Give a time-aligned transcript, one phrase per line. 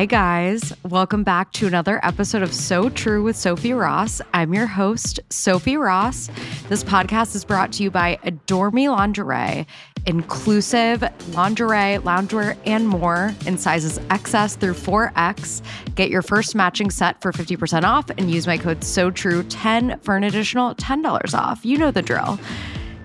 [0.00, 0.72] Hi, guys.
[0.82, 4.22] Welcome back to another episode of So True with Sophie Ross.
[4.32, 6.30] I'm your host, Sophie Ross.
[6.70, 9.66] This podcast is brought to you by Adore Me Lingerie,
[10.06, 11.02] inclusive
[11.34, 15.60] lingerie, loungewear, and more in sizes XS through 4X.
[15.96, 20.00] Get your first matching set for 50% off and use my code So True 10
[20.00, 21.62] for an additional $10 off.
[21.62, 22.40] You know the drill.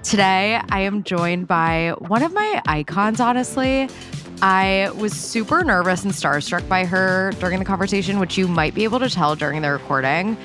[0.01, 3.89] Today, I am joined by one of my icons, honestly.
[4.41, 8.83] I was super nervous and starstruck by her during the conversation, which you might be
[8.83, 10.37] able to tell during the recording.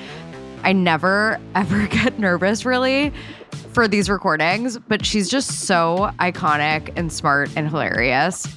[0.63, 3.11] I never, ever get nervous really
[3.73, 8.47] for these recordings, but she's just so iconic and smart and hilarious.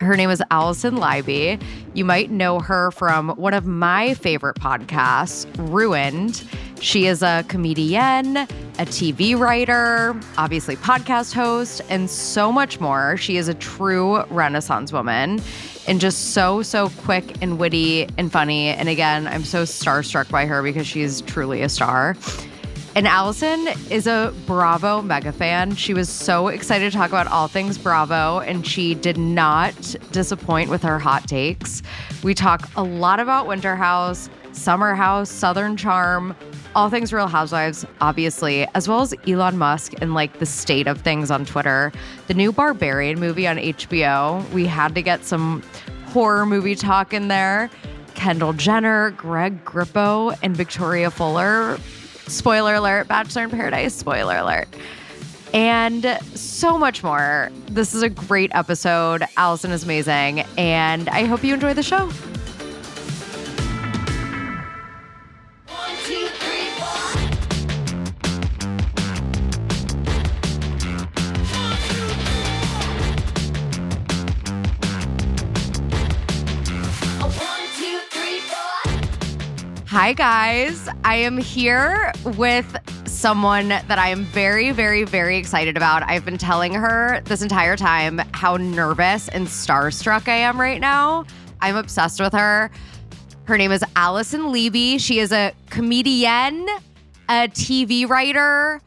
[0.00, 1.62] Her name is Alison Leiby.
[1.94, 6.44] You might know her from one of my favorite podcasts, Ruined.
[6.82, 8.46] She is a comedian, a
[8.80, 13.16] TV writer, obviously podcast host, and so much more.
[13.16, 15.40] She is a true Renaissance woman
[15.86, 18.70] and just so, so quick and witty and funny.
[18.70, 22.16] And again, I'm so starstruck by her because she's truly a star.
[22.96, 25.76] And Alison is a Bravo mega fan.
[25.76, 30.68] She was so excited to talk about all things Bravo, and she did not disappoint
[30.68, 31.80] with her hot takes.
[32.24, 36.36] We talk a lot about Winter House, Summer House, Southern Charm,
[36.74, 41.00] all things Real Housewives, obviously, as well as Elon Musk and like the state of
[41.00, 41.92] things on Twitter.
[42.26, 45.62] The new Barbarian movie on HBO, we had to get some
[46.06, 47.70] horror movie talk in there.
[48.14, 51.78] Kendall Jenner, Greg Grippo, and Victoria Fuller
[52.26, 54.68] Spoiler alert, Bachelor in Paradise, spoiler alert.
[55.52, 57.50] And so much more.
[57.66, 59.24] This is a great episode.
[59.36, 60.40] Alison is amazing.
[60.56, 62.10] And I hope you enjoy the show.
[79.92, 80.88] Hi, guys.
[81.04, 86.02] I am here with someone that I am very, very, very excited about.
[86.04, 91.26] I've been telling her this entire time how nervous and starstruck I am right now.
[91.60, 92.70] I'm obsessed with her.
[93.44, 94.98] Her name is Alison Leiby.
[94.98, 96.66] She is a comedian,
[97.28, 98.80] a TV writer,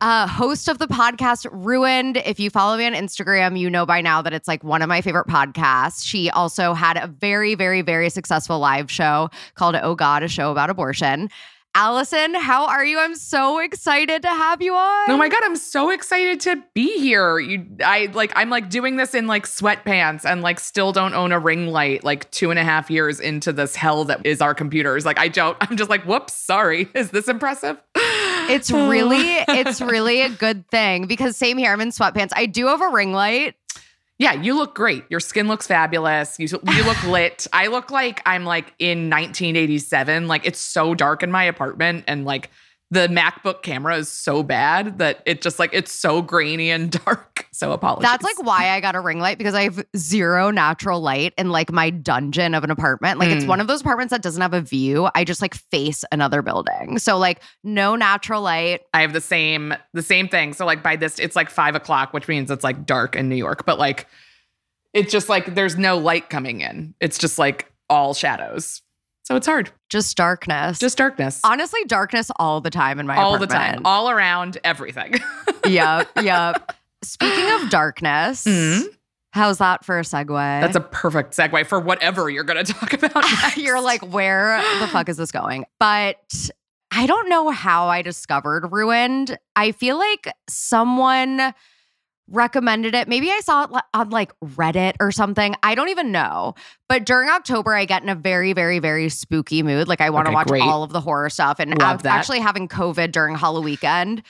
[0.00, 2.16] a host of the podcast Ruined.
[2.18, 4.88] If you follow me on Instagram, you know by now that it's like one of
[4.88, 6.06] my favorite podcasts.
[6.06, 10.50] She also had a very, very, very successful live show called Oh God, a show
[10.50, 11.28] about abortion.
[11.74, 12.98] Alison, how are you?
[12.98, 15.10] I'm so excited to have you on.
[15.10, 17.38] Oh my god, I'm so excited to be here.
[17.38, 21.30] You I like I'm like doing this in like sweatpants and like still don't own
[21.30, 24.54] a ring light like two and a half years into this hell that is our
[24.54, 25.06] computers.
[25.06, 26.88] Like I don't, I'm just like, whoops, sorry.
[26.94, 27.80] Is this impressive?
[28.50, 31.72] It's really, it's really a good thing because same here.
[31.72, 32.30] I'm in sweatpants.
[32.34, 33.54] I do have a ring light.
[34.18, 35.04] Yeah, you look great.
[35.08, 36.38] Your skin looks fabulous.
[36.38, 37.46] You you look lit.
[37.54, 40.28] I look like I'm like in 1987.
[40.28, 42.50] Like it's so dark in my apartment and like
[42.92, 47.46] the MacBook camera is so bad that it just like it's so grainy and dark.
[47.52, 48.02] So apologies.
[48.08, 51.50] That's like why I got a ring light because I have zero natural light in
[51.50, 53.18] like my dungeon of an apartment.
[53.20, 53.48] Like it's Mm.
[53.48, 55.08] one of those apartments that doesn't have a view.
[55.14, 56.98] I just like face another building.
[56.98, 58.80] So like no natural light.
[58.92, 60.52] I have the same the same thing.
[60.52, 63.36] So like by this, it's like five o'clock, which means it's like dark in New
[63.36, 63.64] York.
[63.66, 64.08] But like
[64.94, 66.94] it's just like there's no light coming in.
[67.00, 68.82] It's just like all shadows.
[69.24, 69.70] So it's hard.
[69.88, 70.78] Just darkness.
[70.78, 71.40] Just darkness.
[71.44, 73.32] honestly darkness all the time in my apartment.
[73.32, 73.82] all the time.
[73.84, 75.14] All around everything.
[75.66, 76.74] yep, yep.
[77.02, 78.86] Speaking of darkness, Mhm.
[79.32, 80.60] how's that for a segue?
[80.60, 83.14] That's a perfect segue for whatever you're gonna talk about.
[83.42, 83.56] next.
[83.56, 85.64] You're like, where the fuck is this going?
[85.78, 86.16] But
[86.92, 89.38] I don't know how I discovered Ruined.
[89.54, 91.54] I feel like someone
[92.30, 93.08] recommended it.
[93.08, 95.54] Maybe I saw it on like Reddit or something.
[95.62, 96.54] I don't even know.
[96.88, 99.88] But during October, I get in a very, very, very spooky mood.
[99.88, 100.62] Like I want to Okay, watch great.
[100.62, 101.58] all of the horror stuff.
[101.60, 104.22] And I was actually having COVID during Halloween weekend.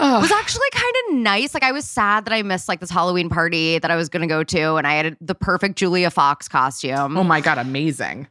[0.00, 0.22] Ugh.
[0.22, 1.52] was actually kind of nice.
[1.54, 4.22] Like I was sad that I missed like this Halloween party that I was going
[4.22, 7.16] to go to, and I had the perfect Julia Fox costume.
[7.16, 8.26] oh my god, amazing.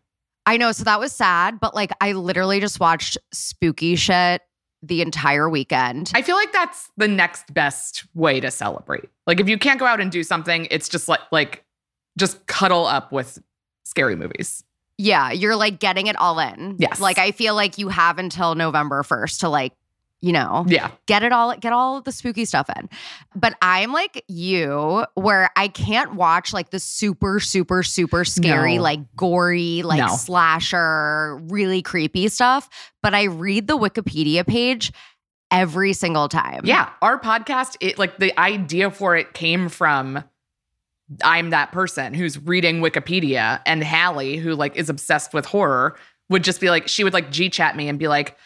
[0.47, 1.59] I know, so that was sad.
[1.59, 4.41] But like I literally just watched spooky shit
[4.83, 6.11] the entire weekend.
[6.15, 9.09] I feel like that's the next best way to celebrate.
[9.27, 11.63] Like if you can't go out and do something, it's just like like
[12.17, 13.39] just cuddle up with
[13.83, 14.63] scary movies.
[14.97, 16.75] yeah, you're like getting it all in.
[16.77, 16.99] Yes.
[16.99, 19.73] Like I feel like you have until November first to like.
[20.23, 20.91] You know, Yeah.
[21.07, 22.87] get it all get all the spooky stuff in
[23.35, 28.83] but i'm like you where i can't watch like the super super super scary No.
[28.83, 30.15] like gory like No.
[30.15, 32.69] slasher really creepy stuff
[33.01, 34.91] but i read the wikipedia page
[35.49, 40.23] every single time Yeah, our podcast, it like the idea for it came from
[41.23, 45.97] I'm that person who's reading Wikipedia and Halle, who like is obsessed with horror,
[46.29, 48.37] would just be like, she would like G chat me and be like,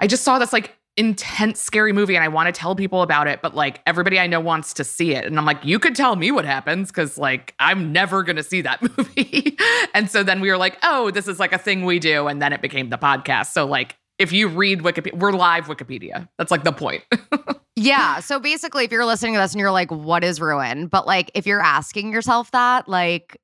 [0.00, 3.26] I just saw this like intense, scary movie and I want to tell people about
[3.26, 5.24] it, but like everybody I know wants to see it.
[5.24, 8.42] And I'm like, you could tell me what happens because like I'm never going to
[8.42, 9.56] see that movie.
[9.94, 12.26] and so then we were like, oh, this is like a thing we do.
[12.28, 13.52] And then it became the podcast.
[13.52, 16.26] So like, if you read Wikipedia, we're live Wikipedia.
[16.38, 17.04] That's like the point.
[17.76, 18.20] Yeah.
[18.20, 20.86] So basically, if you're listening to this and you're like, what is ruin?
[20.86, 23.36] But like, if you're asking yourself that, like,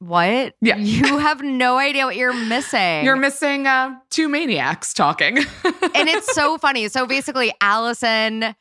[0.00, 0.54] what?
[0.60, 0.76] Yeah.
[0.76, 3.04] You have no idea what you're missing.
[3.04, 5.38] You're missing uh, two maniacs talking.
[5.64, 6.88] and it's so funny.
[6.88, 8.54] So basically, Alison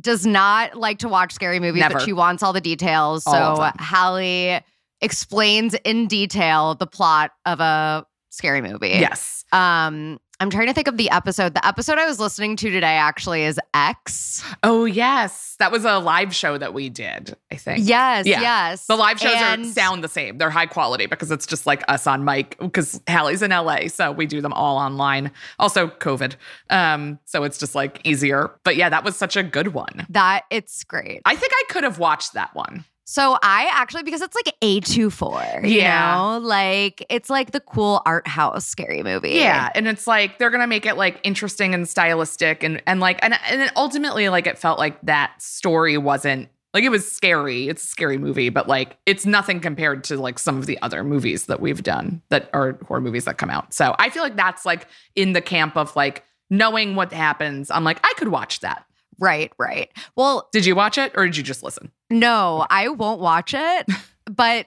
[0.00, 1.94] does not like to watch scary movies, Never.
[1.94, 3.26] but she wants all the details.
[3.26, 3.70] All so.
[3.78, 4.60] Halle
[5.00, 8.88] explains in detail the plot of a scary movie.
[8.88, 9.44] yes.
[9.52, 11.54] Um, I'm trying to think of the episode.
[11.54, 14.44] The episode I was listening to today actually is X.
[14.62, 15.56] Oh, yes.
[15.58, 17.80] That was a live show that we did, I think.
[17.88, 18.40] Yes, Yeah.
[18.40, 18.86] yes.
[18.86, 20.38] The live shows And- are sound the same.
[20.38, 24.12] They're high quality because it's just like us on mic because Halle's in LA, so
[24.12, 25.32] we do them all online.
[25.58, 26.36] Also COVID.
[26.70, 28.52] Um, so it's just like easier.
[28.62, 30.06] But yeah, that was such a good one.
[30.10, 31.20] that it's great.
[31.24, 32.84] I think I could have watched that one.
[33.10, 36.14] So I actually because it's like A24, you Yeah.
[36.14, 36.38] know?
[36.46, 39.30] Like it's like the cool art house scary movie.
[39.30, 39.70] Yeah.
[39.74, 43.32] And it's like they're gonna make it like interesting and stylistic and and like and
[43.48, 47.66] and ultimately like it felt like that story wasn't like it was scary.
[47.70, 51.02] It's a scary movie, but like it's nothing compared to like some of the other
[51.02, 53.72] movies that we've done that are horror movies that come out.
[53.72, 57.70] So I feel like that's like in the camp of like knowing what happens.
[57.70, 58.84] I'm like, I could watch that.
[59.18, 59.90] Right, right.
[60.16, 61.90] Well, Did you watch it or did you just listen?
[62.10, 63.86] no, I won't watch it,
[64.26, 64.66] but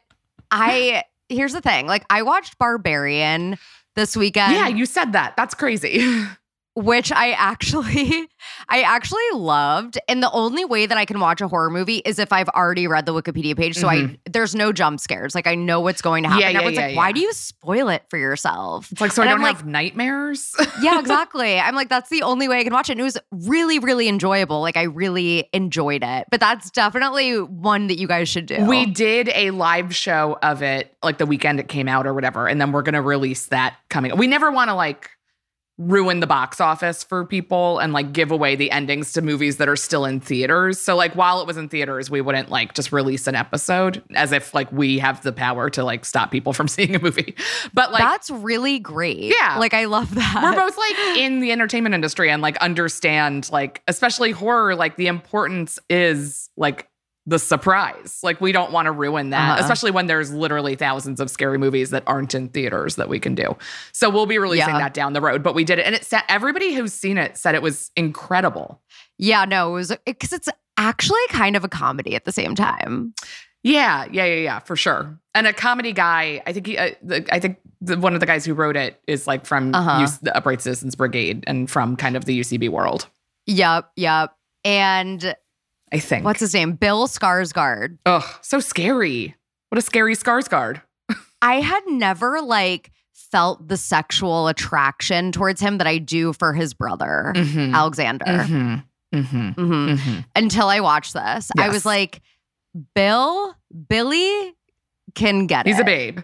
[0.51, 1.88] I here's the thing.
[1.88, 3.57] Like I watched Barbarian
[3.95, 4.53] this weekend.
[4.53, 5.36] yeah, you said that.
[5.38, 6.03] That's crazy.
[6.81, 8.28] which I actually
[8.69, 10.00] I actually loved.
[10.07, 12.88] And the only way that I can watch a horror movie is if I've already
[12.88, 13.78] read the Wikipedia page.
[13.78, 15.36] So I there's no jump scares.
[15.36, 16.44] Like I know what's going to happen.
[16.44, 16.56] Mm-hmm.
[16.56, 18.92] Yeah, yeah, Everyone's yeah, like, why do you spoil it for yourself?
[18.92, 20.56] it's like so I don't I'm have nightmares.
[20.81, 21.60] yeah, exactly.
[21.60, 22.94] I'm like, that's the only way I can watch it.
[22.94, 24.62] And it was really, really enjoyable.
[24.62, 26.28] Like I really enjoyed it.
[26.30, 28.66] But that's definitely one that you guys should do.
[28.66, 32.48] We did a live show of it, like the weekend it came out or whatever,
[32.48, 34.16] and then we're gonna release that coming.
[34.18, 35.10] We never want to like
[35.77, 39.68] ruin the box office for people and like give away the endings to movies that
[39.68, 40.79] are still in theaters.
[40.79, 44.31] So like while it was in theaters, we wouldn't like just release an episode as
[44.31, 47.35] if like we have the power to like stop people from seeing a movie.
[47.73, 49.33] But like that's really great.
[49.39, 49.57] Yeah.
[49.57, 50.41] Like I love that.
[50.44, 55.07] we're both like in the entertainment industry and like understand like especially horror like the
[55.07, 56.88] importance is like
[57.27, 59.62] the surprise like we don't want to ruin that Uh-huh.
[59.62, 63.35] especially when there's literally thousands of scary movies that aren't in theaters that we can
[63.35, 63.56] do
[63.91, 64.79] so we'll be releasing Yeah.
[64.79, 67.38] that down the road but we did it and it said everybody who's seen it
[67.38, 68.81] said it was incredible
[69.19, 73.13] Yeah, no, it was because it's actually kind of a comedy at the same time.
[73.63, 77.23] yeah yeah yeah yeah for sure and a comedy guy i think he uh, the,
[77.31, 80.01] i think the, one of the guys who wrote it is like from Uh-huh.
[80.01, 83.07] UC the upright citizens brigade and from kind of the ucb world
[83.47, 84.33] Yep, yep.
[84.63, 85.35] And
[85.91, 86.73] i think what's his name?
[86.73, 87.97] Bill Skarsgård.
[88.05, 89.35] Ugh, so scary.
[89.69, 90.81] What a scary Skarsgård.
[91.41, 96.73] I had never like felt the sexual attraction towards him that I do for his
[96.73, 97.73] brother, Mm-hmm.
[97.73, 98.25] Alexander.
[98.25, 98.75] Mm-hmm.
[99.18, 99.49] Mm-hmm.
[99.61, 99.89] Mhm.
[99.97, 100.19] Mm-hmm.
[100.35, 102.21] Until I watched this, I was like,
[102.95, 103.56] Bill,
[103.89, 104.54] Billy
[105.16, 105.77] can get He's it.
[105.77, 106.19] He's a babe.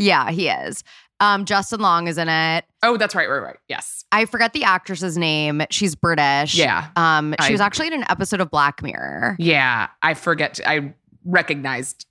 [0.00, 0.82] Yeah, he is.
[1.20, 2.64] Um, Justin Long is in it.
[2.82, 3.56] Oh, that's right, right, right.
[3.68, 4.04] Yes.
[4.10, 5.62] I forget the actress's name.
[5.70, 6.54] She's British.
[6.54, 6.88] Yeah.
[6.96, 9.36] Um, she I- was actually in an episode of Black Mirror.
[9.38, 9.88] Yeah.
[10.02, 10.58] I forget.
[10.66, 10.94] I
[11.26, 12.06] recognized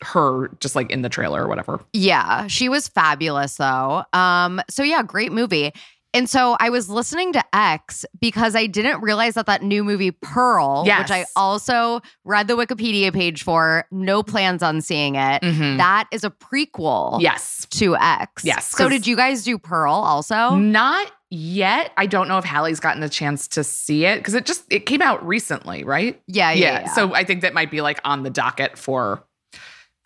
[0.00, 1.80] her just like in the trailer or whatever.
[1.92, 4.04] Yeah, she was fabulous though.
[4.12, 5.72] Um, so yeah, great movie.
[6.14, 10.10] And so I was listening to X because I didn't realize that that new movie
[10.10, 15.42] Pearl, which I also read the Wikipedia page for, no plans on seeing it.
[15.42, 15.76] Mhm.
[15.76, 17.66] That is a prequel Yes.
[17.72, 18.42] to X.
[18.44, 20.54] Yes, So did you guys do Pearl also?
[20.56, 21.92] Not yet.
[21.98, 24.86] I don't know if Halle's gotten a chance to see it because it just it
[24.86, 26.20] came out recently, right?
[26.26, 26.94] Yeah, yeah, yeah.
[26.94, 29.24] So I think that might be like on the docket for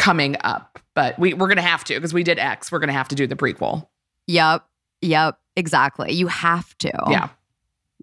[0.00, 0.80] coming up.
[0.96, 2.72] But we, we're gonna have to because we did X.
[2.72, 3.86] We're gonna have to do the prequel.
[4.26, 4.64] yep,
[5.00, 6.12] yep, exactly.
[6.12, 6.92] You have to.
[7.08, 7.28] Yeah.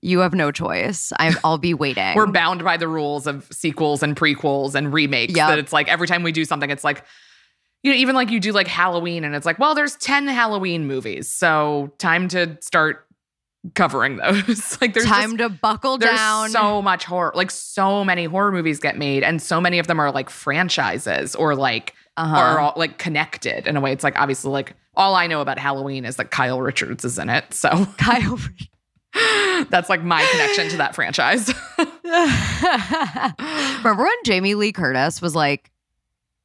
[0.01, 1.11] You have no choice.
[1.19, 2.15] I, I'll be waiting.
[2.15, 5.47] we're bound by the rules of sequels and prequels and remakes Yep.
[5.49, 7.03] that it's like every time we do something it's like
[7.83, 10.87] you know even like you do like halloween and it's like well there's 10 halloween
[10.87, 13.05] movies so time to start
[13.75, 16.49] covering those like there's time just, to buckle there's down.
[16.49, 19.99] so much horror like so many horror movies get made and so many of them
[19.99, 22.37] are like franchises or like uh-huh.
[22.37, 25.57] are all like connected in a way it's like obviously like all i know about
[25.57, 28.37] halloween is that kyle richards is in it so Kyle.
[29.71, 31.51] that's like my connection to that franchise
[33.83, 35.71] Remember when Jamie Lee Curtis was like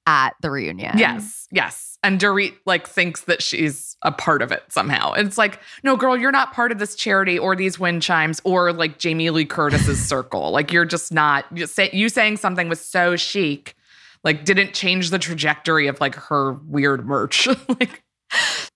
[0.06, 0.98] at the reunion.
[0.98, 1.98] Yes, yes.
[2.02, 5.12] And Dorit like thinks that she's a part of it somehow.
[5.14, 8.72] It's like, no, girl, you're not part of this charity or these wind chimes or
[8.72, 10.50] like Jamie Lee Curtis's circle.
[10.50, 11.46] Like you're just not.
[11.54, 13.74] You, say, you saying something was so chic,
[14.22, 17.46] like didn't change the trajectory of like her weird merch.
[17.68, 18.03] like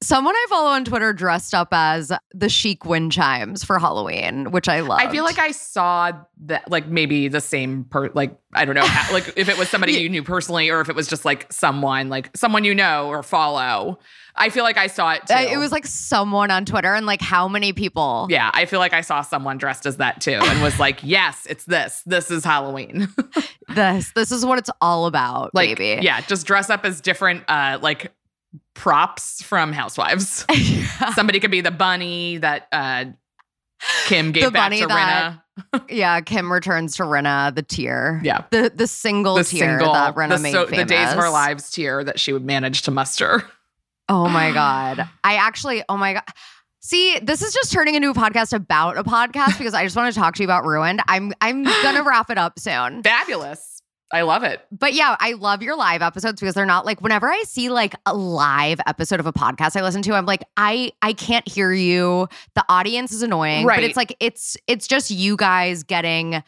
[0.00, 4.68] Someone I follow on Twitter dressed up as the chic wind chimes for Halloween, which
[4.68, 5.00] I love.
[5.00, 6.12] I feel like I saw
[6.44, 9.68] that, like maybe the same per, like I don't know, how, like if it was
[9.68, 13.08] somebody you knew personally or if it was just like someone, like someone you know
[13.08, 13.98] or follow.
[14.40, 15.34] I feel like I saw it too.
[15.34, 18.28] Uh, it was like someone on Twitter and like how many people?
[18.30, 21.44] yeah, I feel like I saw someone dressed as that too and was like, yes,
[21.50, 22.02] it's this.
[22.06, 23.08] This is Halloween.
[23.70, 26.02] This this is what it's all about, like, baby.
[26.02, 28.12] yeah, just dress up as different, uh, like
[28.74, 30.44] props from Housewives.
[31.00, 31.12] Yeah.
[31.14, 33.04] Somebody could be the bunny that uh,
[34.06, 35.40] Kim gave The back bunny to that-
[35.72, 35.84] Rinna.
[35.90, 38.20] yeah, Kim returns to Rinna, the tier.
[38.24, 38.44] Yeah.
[38.50, 40.78] The the single The tier single, that Rinna the, made so- famous.
[40.88, 43.44] the days of our lives tier that she would manage to muster.
[44.08, 45.08] Oh my God.
[45.24, 46.22] I actually, oh my God.
[46.80, 50.12] See, this is just turning into a podcast about a podcast because I just want
[50.14, 51.00] to talk to you about Ruined.
[51.06, 53.02] I'm I'm gonna wrap it up soon.
[53.02, 53.77] Fabulous.
[54.10, 54.64] I love it.
[54.72, 57.94] But yeah, I love your live episodes because they're not like whenever I see like
[58.06, 61.72] a live episode of a podcast I listen to, I'm like, I I can't hear
[61.72, 62.26] you.
[62.54, 63.64] The audience is annoying.
[63.64, 63.84] But Right.
[63.84, 66.42] it's like it's it's just you guys getting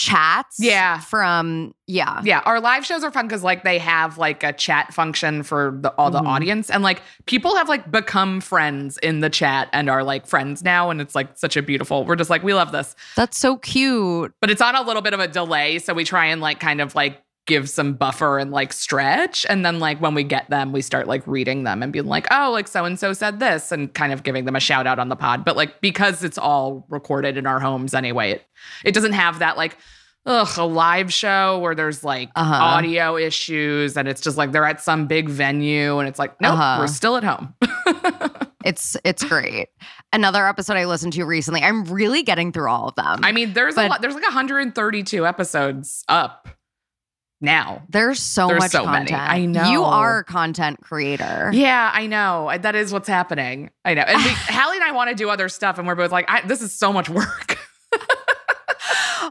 [0.00, 0.98] chats Yeah.
[1.00, 2.20] from yeah.
[2.24, 5.76] Yeah, our live shows are fun because like they have like a chat function for
[5.82, 6.26] the, all the Mhm.
[6.28, 10.62] audience, and like people have like become friends in the chat and are like friends
[10.62, 12.04] now, and it's like such a beautiful.
[12.04, 14.32] We're just like we love this, That's so cute.
[14.40, 16.80] but it's on a little bit of a delay, so we try and like kind
[16.80, 20.72] of like give some buffer and like stretch, and then like when we get them,
[20.72, 23.70] we start like reading them and being like, oh, like so and so said this,
[23.72, 25.44] and kind of giving them a shout out on the pod.
[25.44, 28.46] But like because it's all recorded in our homes anyway, it
[28.86, 29.76] it doesn't have that like.
[30.26, 32.52] Ugh, a live show where there's like Uh-huh.
[32.54, 36.52] audio issues and it's just like they're at some big venue and it's like, nope,
[36.52, 36.76] Uh-huh.
[36.78, 37.54] we're still at home.
[38.62, 39.68] It's it's great.
[40.12, 41.62] Another episode I listened to recently.
[41.62, 43.20] I'm really getting through all of them.
[43.24, 46.46] I mean, there's a lot, there's like 132 episodes up
[47.40, 47.82] now.
[47.88, 49.10] There's so There's much so many.
[49.10, 49.30] content.
[49.32, 49.70] I know.
[49.70, 51.50] You are a content creator.
[51.52, 52.52] Yeah, I know.
[52.60, 53.70] That is what's happening.
[53.84, 54.02] I know.
[54.02, 56.42] And we, Halle and I want to do other stuff, and we're both like, I,
[56.42, 57.58] this is so much work.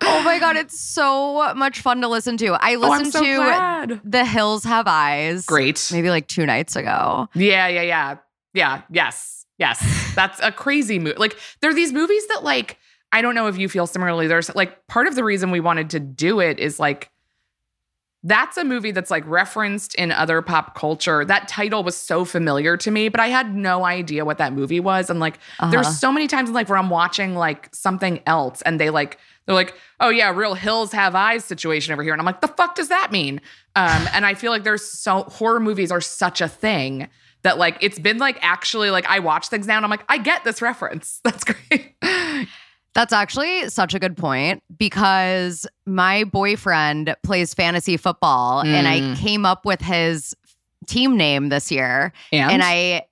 [0.02, 2.54] oh my god, it's so much fun to listen to.
[2.54, 4.02] I oh, listened so to glad.
[4.04, 5.46] The Hills Have Eyes.
[5.46, 5.90] Great.
[5.92, 7.28] Maybe like two nights ago.
[7.36, 8.18] Yeah, yeah, yeah.
[8.54, 10.14] Yeah, yes, yes.
[10.16, 11.18] That's a crazy movie.
[11.18, 12.78] Like, there are these movies that, like,
[13.12, 14.28] I don't know if you feel similarly.
[14.28, 17.12] There's like part of the reason we wanted to do it is like,
[18.24, 21.24] that's a movie that's like referenced in other pop culture.
[21.24, 24.82] That title was so familiar to me, but I had no idea what that movie
[24.82, 25.10] was.
[25.10, 25.72] And like, Uh-huh.
[25.72, 29.56] there's so many times like where I'm watching like something else and they like, they're
[29.56, 32.12] like, oh yeah, real hills have eyes situation over here.
[32.14, 33.40] And I'm like, the fuck does that mean?
[33.76, 37.08] Um, and I feel like there's so horror movies are such a thing
[37.44, 40.18] that like it's been like actually like I watch things now and I'm like, I
[40.18, 41.22] get this reference.
[41.24, 41.96] That's great.
[43.00, 49.16] That's actually such a good point because my boyfriend plays fantasy football and I Mm.
[49.18, 50.36] came up with his
[50.86, 52.12] team name this year.
[52.34, 53.06] And, And I,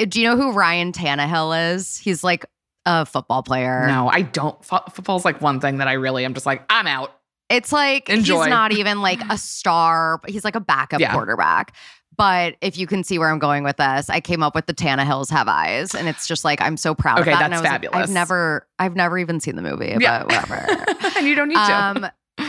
[0.00, 1.96] uh, do you know who Ryan Tannehill is?
[1.98, 2.46] He's like
[2.86, 3.88] a football player.
[3.88, 4.64] no, I don't.
[4.64, 7.12] Fo- Football's like one thing that I really am just like, I'm out.
[7.50, 8.42] It's like Enjoy.
[8.42, 11.12] he's not even like a star, but he's like a backup Yeah.
[11.12, 11.74] quarterback.
[12.16, 14.74] But if you can see where I'm going with this, I came up with the
[14.74, 17.44] Tannehills have eyes, and it's just like I'm so proud Okay, of that.
[17.44, 18.08] and I that's was like, fabulous.
[18.08, 20.24] I've never, I've never even seen the movie, Yeah.
[20.24, 20.84] but whatever.
[21.18, 21.60] and you don't need to.
[21.80, 22.06] um,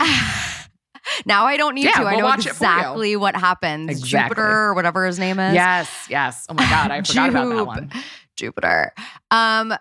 [1.26, 2.02] now I don't need Yeah, to.
[2.02, 2.50] I we'll know for you.
[2.50, 3.90] exactly what happens.
[3.90, 4.34] Exactly.
[4.34, 5.54] Jupiter or whatever his name is.
[5.54, 6.46] yes, yes.
[6.48, 7.90] Oh my God, I forgot about that one.
[8.36, 8.92] Jupiter.
[9.30, 9.74] Um,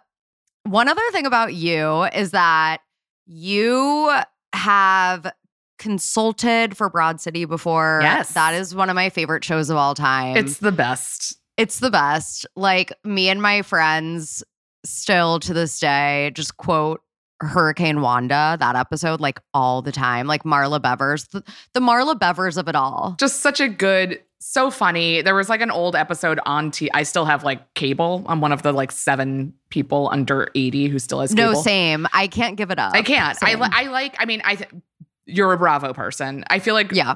[0.63, 2.79] one other thing about you is that
[3.27, 4.11] you
[4.53, 5.31] have
[5.77, 7.99] consulted for Broad City before.
[8.01, 8.33] Yes.
[8.33, 10.37] That is one of my favorite shows of all time.
[10.37, 11.37] It's the best.
[11.57, 12.45] it's the best.
[12.55, 14.43] Like me and my friends
[14.85, 17.01] still to this day just quote
[17.41, 20.27] Hurricane Wanda, that episode, like all the time.
[20.27, 23.15] Like Marla Bevers, the, the Marla Bevers of it all.
[23.19, 25.21] Just such a good, so funny.
[25.21, 26.89] There was like an old episode on T.
[26.93, 28.23] I still have like cable.
[28.27, 31.53] I'm one of the like seven people under 80 who still has cable.
[31.53, 32.07] No, same.
[32.13, 32.93] I can't give it up.
[32.93, 33.37] I can't.
[33.43, 34.69] I, li- I like, I mean, I, th-
[35.25, 36.43] you're a Bravo person.
[36.47, 37.15] I feel like yeah.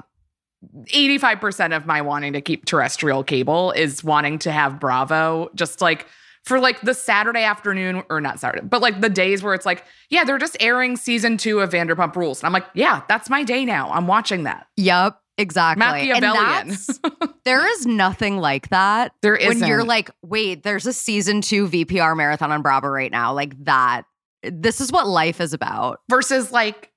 [0.75, 6.05] 85% of my wanting to keep terrestrial cable is wanting to have Bravo just like
[6.43, 9.85] for like the Saturday afternoon or not Saturday, but like the days where it's like,
[10.09, 12.41] yeah, they're just airing season two of Vanderpump Rules.
[12.41, 13.89] And I'm like, yeah, that's my day now.
[13.91, 14.67] I'm watching that.
[14.77, 15.17] Yep.
[15.37, 16.11] Exactly.
[16.11, 16.77] And Machiavellian.
[17.45, 19.13] there is nothing like that.
[19.21, 23.33] There when you're like, wait, there's a season two VPR marathon on Bravo right now.
[23.33, 24.03] Like that.
[24.43, 26.01] This is what life is about.
[26.09, 26.91] versus like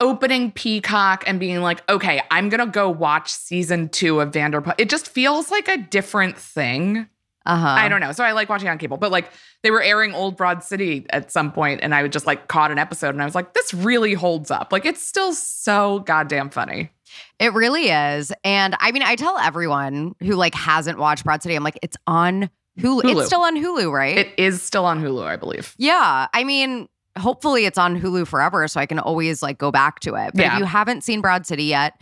[0.00, 4.74] opening Peacock and being like, okay, I'm gonna go watch season two of Vanderpump.
[4.78, 7.06] It just feels like a different thing.
[7.46, 7.66] Uh-huh.
[7.66, 8.12] I don't know.
[8.12, 9.30] So I like watching on cable, but like
[9.62, 12.70] they were airing Old Broad City at some point, and I would just like caught
[12.70, 14.72] an episode, and I was like, this really holds up.
[14.72, 16.90] Like it's still so goddamn funny.
[17.38, 18.32] It really is.
[18.44, 21.96] And I mean, I tell everyone who like hasn't watched Broad City, I'm like, it's
[22.06, 23.02] on Hulu.
[23.02, 23.16] Hulu.
[23.16, 24.18] It's still on Hulu, right?
[24.18, 25.74] It is still on Hulu, I believe.
[25.78, 26.28] yeah.
[26.32, 26.88] I mean,
[27.18, 30.32] hopefully it's on Hulu forever so I can always like go back to it.
[30.34, 30.54] But Yeah.
[30.54, 32.00] if you haven't seen Broad City yet,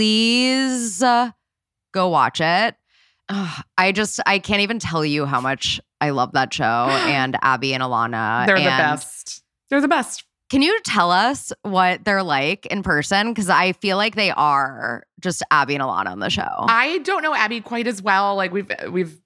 [0.00, 1.30] please uh,
[1.92, 2.74] go watch it.
[3.28, 7.36] Ugh, I just I can't even tell you how much I love that show and
[7.42, 8.46] Abbi and Ilana.
[8.46, 9.42] They're the best.
[9.68, 10.24] They're the best.
[10.48, 13.28] Can you tell us what they're like in person?
[13.28, 16.42] Because I feel like they are just Abbi and Ilana on the show.
[16.42, 18.34] I don't know Abbi quite as well.
[18.34, 19.16] Like we've we've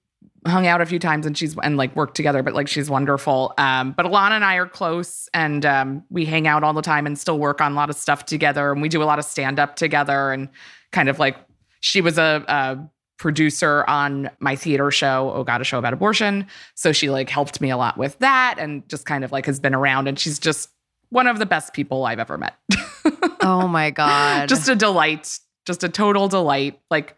[0.45, 3.53] hung out a few times and she's and like worked together, but like she's wonderful.
[3.57, 7.05] Um, but Ilana and I are close and um, we hang out all the time
[7.05, 8.71] and still work on a lot of stuff together.
[8.71, 10.49] And we do a lot of stand up together and
[10.91, 11.37] kind of like
[11.79, 16.47] she was a, a producer on my theater show, Oh God, a show about abortion.
[16.75, 19.59] So she like helped me a lot with that and just kind of like has
[19.59, 20.69] been around and she's just
[21.09, 22.55] one of the best people I've ever met.
[23.41, 24.49] oh my god!
[24.49, 26.79] just a delight, just a total delight.
[26.89, 27.15] Like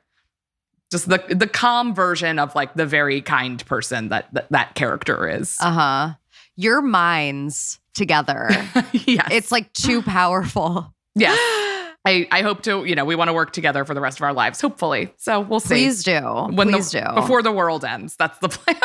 [0.91, 5.27] just the the calm version of like the very kind person that that, that character
[5.27, 5.57] is.
[5.61, 6.13] uh huh.
[6.55, 8.49] Your minds together.
[8.91, 10.93] yes, it's like too powerful.
[11.15, 11.37] yes.
[12.05, 14.23] I, I hope to, you know, we want to work together for the rest of
[14.23, 15.13] our lives, hopefully.
[15.17, 15.75] So we'll see.
[15.75, 16.21] Please do.
[16.21, 17.15] when Please the, do.
[17.15, 18.15] Before the world ends.
[18.15, 18.77] That's the plan.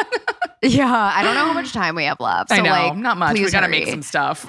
[0.61, 2.49] yeah, I don't know how much time we have left.
[2.49, 2.71] So I know.
[2.71, 3.38] like, not much.
[3.38, 4.49] We got to make some stuff.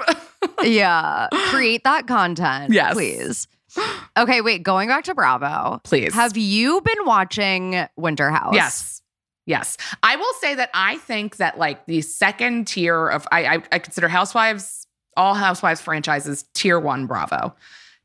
[0.64, 2.74] yeah, create that content.
[2.74, 2.96] Yes.
[2.96, 3.48] please.
[4.16, 4.62] Okay, wait.
[4.62, 5.82] Going back to Bravo.
[5.84, 6.14] Please.
[6.14, 8.54] Have you been watching Winter House?
[8.54, 9.02] Yes.
[9.48, 9.76] Yes.
[10.04, 13.80] I will say that I think that like the second tier of I I, I
[13.80, 14.86] consider Housewives,
[15.18, 17.56] all Housewives franchises, tier one Bravo.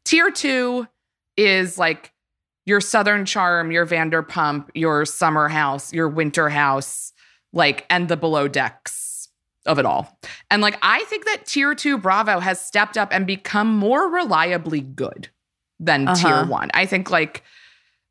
[0.05, 0.88] Tier two
[1.37, 2.12] is like
[2.64, 7.12] your Southern Charm, your Vanderpump, your Summer House, your Winter House,
[7.53, 9.29] like, and the below decks
[9.66, 10.19] of it all.
[10.51, 14.81] And like I think that tier two Bravo has stepped up and become more reliably
[14.81, 15.29] good
[15.81, 16.29] than Uh-huh.
[16.43, 16.71] tier one.
[16.75, 17.43] I think like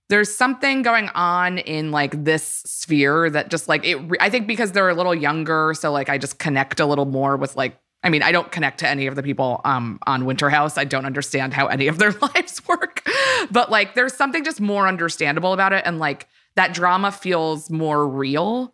[0.09, 4.47] there's something going on in like this sphere that just like it re- i think
[4.47, 7.77] because they're a little younger so like i just connect a little more with like
[8.03, 10.85] i mean i don't connect to any of the people um on winter house i
[10.85, 13.05] don't understand how any of their lives work
[13.51, 16.25] but like there's something just more understandable about it and like
[16.55, 18.73] that drama feels more real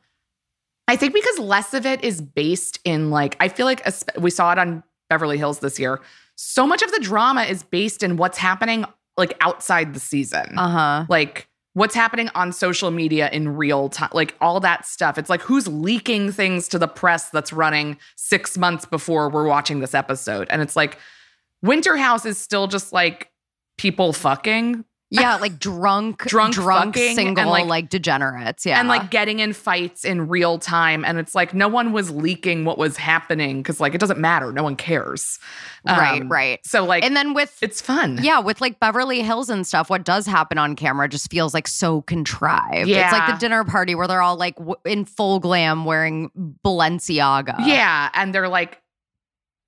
[0.88, 4.30] i think because less of it is based in like i feel like esp- we
[4.30, 6.00] saw it on beverly hills this year
[6.46, 8.86] so much of the drama is based in what's happening
[9.18, 11.06] like outside the season Uh huh.
[11.10, 15.18] like what's happening on social media in real time, like all that stuff.
[15.18, 19.80] It's like who's leaking things to the press that's running six months before we're watching
[19.80, 20.48] this episode.
[20.52, 21.00] And it's like
[21.64, 23.32] Winter House is still just like
[23.80, 24.86] people fucking
[25.22, 28.66] Yeah, like drunk, Drunk drunk, single, like- like, degenerates.
[28.66, 31.06] Yeah, and like getting in fights in real time.
[31.06, 34.52] And it's like no one was leaking what was happening because like it doesn't matter.
[34.52, 35.40] No one cares.
[35.86, 36.60] right, Um, right.
[36.66, 38.20] So like And then with it's fun.
[38.24, 41.68] yeah, with like Beverly Hills and stuff, what does happen on camera just feels like
[41.68, 42.88] so contrived.
[42.88, 43.04] Yeah.
[43.04, 46.32] It's like the dinner party where they're all like w- in full glam wearing
[46.66, 47.56] Balenciaga.
[47.66, 48.80] Yeah, and they're like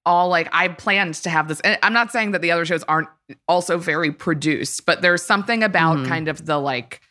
[0.06, 1.60] all like I planned to have this.
[1.62, 3.08] And I'm not saying that the other shows aren't
[3.48, 6.08] also very produced, but there's something about Mhm.
[6.08, 7.02] kind of the like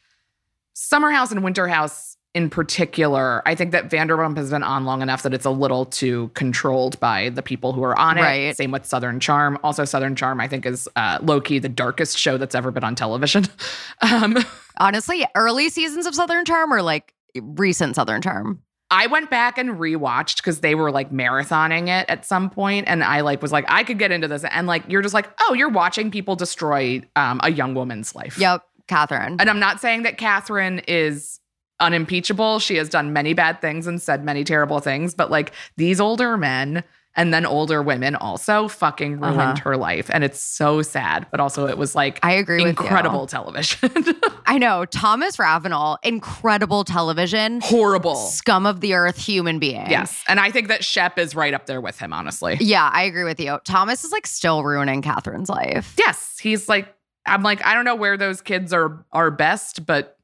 [0.75, 3.43] Summer House and Winter House in particular.
[3.47, 6.99] I think that Vanderpump has been on long enough that it's a little too controlled
[6.99, 8.23] by the people who are on it.
[8.23, 8.57] Right.
[8.57, 9.57] Same with Southern Charm.
[9.63, 12.83] Also, Southern Charm I think is uh, low key the darkest show that's ever been
[12.83, 13.45] on television.
[14.03, 14.37] um,
[14.79, 18.61] Honestly, early seasons of Southern Charm or like recent Southern Charm.
[18.95, 23.03] I went back and rewatched because they were like marathoning it at some point, and
[23.03, 25.53] I like was like, I could get into this, and like you're just like, oh,
[25.53, 28.39] you're watching people destroy um, a young woman's life.
[28.39, 29.37] Yep, Kathryn.
[29.41, 31.41] And I'm not saying that Kathryn is
[31.81, 32.61] unimpeachable.
[32.61, 36.37] She has done many bad things and said many terrible things, but like these older
[36.37, 36.85] men
[37.17, 39.55] and then older women also fucking ruined Uh-huh.
[39.65, 41.27] her life, and it's so sad.
[41.31, 43.91] But also, it was like I agree incredible television,
[44.47, 48.17] I know Thomas Ravenel, incredible television, horrible.
[48.17, 49.89] scum of the earth human being.
[49.91, 52.57] Yes, and I think that Shep is right up there with him, honestly.
[52.61, 53.59] Yeah, I agree with you.
[53.65, 55.95] Thomas is like still ruining Kathryn's life.
[55.99, 56.93] yes, he's like
[57.27, 60.17] I'm like I don't know where those kids are are best, but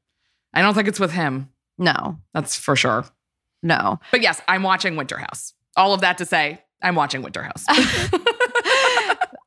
[0.53, 1.49] I don't think it's with him.
[1.77, 3.05] No, That's for sure.
[3.63, 3.99] no.
[4.11, 5.53] But yes, I'm watching Winter House.
[5.77, 7.65] All of that to say, I'm watching Winter House.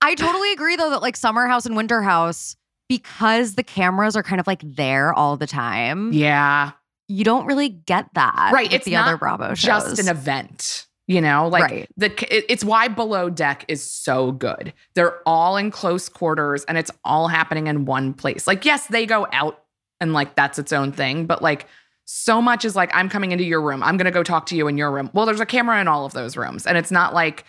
[0.02, 2.56] I totally agree though that like Summer House and Winter House,
[2.88, 6.72] because the cameras are kind of like there all the time, yeah,
[7.08, 8.50] you don't really get that.
[8.52, 8.66] right.
[8.66, 9.62] with It's the not other Bravo shows.
[9.62, 10.86] just an event.
[11.06, 11.88] You know, like Right.
[11.98, 14.72] the it- it's why Below Deck is so good.
[14.94, 18.46] They're all in close quarters and it's all happening in one place.
[18.46, 19.62] Like yes, they go out
[20.00, 21.66] and like that's its own thing, but like
[22.04, 23.82] so much is like I'm coming into your room.
[23.82, 25.10] I'm going to go talk to you in your room.
[25.12, 27.44] Well, there's a camera in all of those rooms and it's not like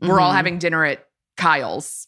[0.00, 0.36] we're all Mhm.
[0.36, 2.06] having dinner at Kyle's.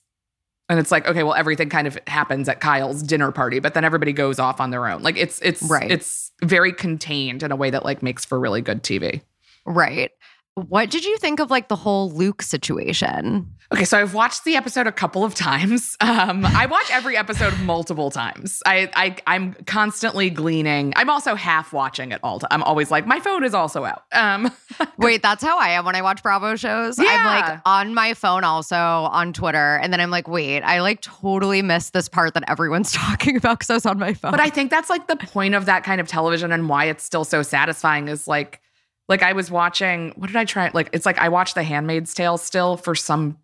[0.68, 3.84] And it's like, okay, well, everything kind of happens at Kyle's dinner party, but then
[3.84, 5.02] everybody goes off on their own.
[5.02, 5.90] Like it's it's Right.
[5.90, 9.20] it's very contained in a way that like makes for really good TV.
[9.66, 10.10] Right.
[10.54, 13.50] What did you think of like the whole Luke situation?
[13.72, 15.96] Okay, so I've watched the episode a couple of times.
[16.12, 18.62] Um, I watch every episode multiple times.
[18.66, 20.92] I, I I'm constantly gleaning.
[20.94, 22.38] I'm also half watching it all.
[22.38, 24.04] T- I'm always like, my phone is also out.
[24.12, 24.52] Um,
[24.98, 26.98] Wait, that's how I am when I watch Bravo shows.
[26.98, 29.76] I'm like on my phone also on Twitter.
[29.76, 33.60] And then I'm like, wait, I like totally missed this part that everyone's talking about
[33.60, 34.32] because I was on my phone.
[34.32, 37.04] But I think that's like the point of that kind of television and why it's
[37.04, 38.60] still so satisfying is like
[39.08, 42.14] like I was watching what did I try like it's like I watch The Handmaid's
[42.14, 43.36] Tale still for some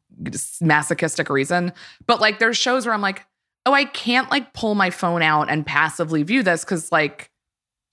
[0.60, 1.72] masochistic reason.
[2.06, 3.24] But like there's shows where I'm like,
[3.66, 7.30] "Oh, I can't like pull my phone out and passively view this cuz like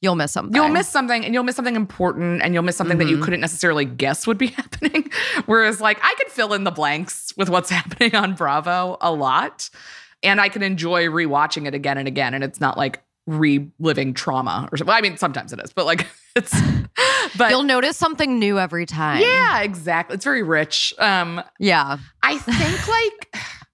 [0.02, 0.56] you'll miss something.
[0.56, 3.24] you'll miss something and you'll miss something important and you'll miss something that you Mhm.
[3.24, 5.10] couldn't necessarily guess would be happening.
[5.46, 9.70] Whereas like I could fill in the blanks with what's happening on Bravo a lot
[10.22, 14.68] and I can enjoy rewatching it again and again and it's not like reliving trauma
[14.72, 14.88] or something.
[14.88, 16.54] Well, I mean sometimes it is, but like it's
[17.38, 19.22] but You'll notice something new every time.
[19.22, 20.16] yeah, exactly.
[20.16, 20.94] It's very rich.
[21.00, 21.98] Um Yeah.
[22.24, 23.36] I think like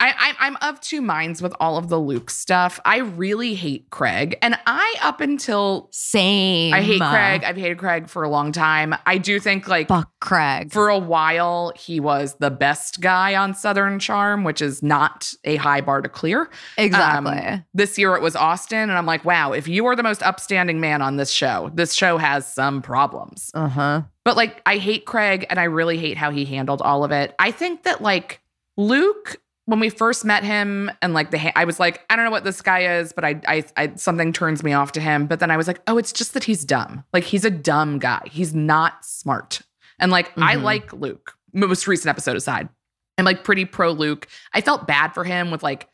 [0.00, 2.80] I, I I'm of two minds with all of the Luke stuff.
[2.84, 6.74] I really hate Craig, and I up until Same.
[6.74, 7.44] I hate Craig.
[7.44, 8.94] I've hated Craig for a long time.
[9.06, 10.72] I do think like Fuck Craig.
[10.72, 15.56] for a while he was the best guy on Southern Charm, which is not a
[15.56, 16.50] high bar to clear.
[16.76, 17.38] exactly.
[17.38, 20.22] Um, this year it was Austen, and I'm like, wow, if you are the most
[20.22, 23.50] upstanding man on this show, this show has some problems.
[23.54, 24.02] uh huh.
[24.24, 27.34] But like, I hate Craig, and I really hate how he handled all of it.
[27.38, 28.40] I think that like
[28.76, 29.36] Luke.
[29.66, 32.44] When we first met him, and like the, I was like, I don't know what
[32.44, 35.26] this guy is, but I, I, I, something turns me off to him.
[35.26, 37.02] But then I was like, oh, it's just that he's dumb.
[37.14, 38.20] Like he's a dumb guy.
[38.30, 39.62] He's not smart.
[39.98, 40.62] And like, I Mhm.
[40.62, 41.34] like Luke.
[41.54, 42.68] Most recent episode aside,
[43.16, 44.26] I'm like pretty pro Luke.
[44.52, 45.88] I felt bad for him with like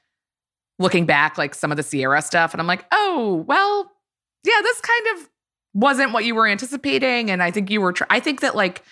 [0.78, 3.92] looking back, like some of the Ciara stuff, and I'm like, oh, well,
[4.42, 5.28] yeah, this kind of
[5.74, 7.92] wasn't what you were anticipating, and I think you were.
[7.92, 8.82] Tr- I think that like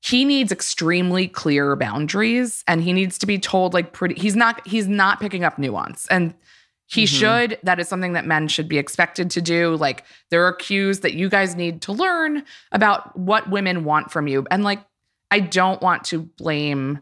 [0.00, 4.14] he needs extremely clear boundaries, and he needs to be told like pretty.
[4.14, 4.66] He's not.
[4.66, 6.34] He's not picking up nuance, and
[6.86, 7.08] he Mhm.
[7.08, 7.58] should.
[7.64, 9.76] That is something that men should be expected to do.
[9.76, 14.28] Like there are cues that you guys need to learn about what women want from
[14.28, 14.80] you, and like
[15.30, 17.00] I don't want to blame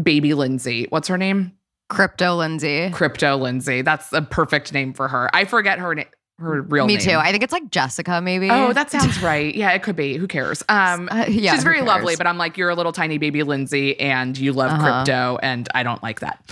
[0.00, 0.86] baby Lindsay.
[0.88, 1.52] What's her name?
[1.90, 2.90] Crypto Lindsay.
[2.90, 3.82] Crypto Lindsay.
[3.82, 5.28] That's a perfect name for her.
[5.34, 6.06] I forget her name.
[6.38, 6.96] Her real name.
[6.98, 7.14] Me name.
[7.14, 7.18] too.
[7.18, 8.50] I think it's like Jessica, maybe.
[8.50, 9.54] Oh, that sounds right.
[9.54, 10.16] Yeah, it could be.
[10.16, 10.62] Who cares?
[10.68, 11.86] Um, Uh, yeah, she's very cares?
[11.88, 15.04] lovely, but I'm like, you're a little tiny baby Lindsay, and you love Uh-huh.
[15.04, 16.44] crypto, and I don't like that.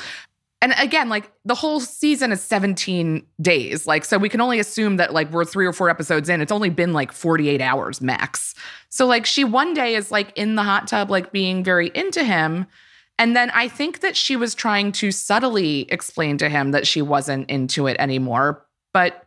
[0.60, 3.84] And again, like the whole season is 17 days.
[3.88, 6.40] Like, so we can only assume that like we're three or four episodes in.
[6.40, 8.54] It's only been like 48 hours max.
[8.88, 12.22] So like she one day is like in the hot tub, like being very into
[12.22, 12.66] him.
[13.18, 17.02] And then I think that she was trying to subtly explain to him that she
[17.02, 18.64] wasn't into it anymore.
[18.94, 19.21] But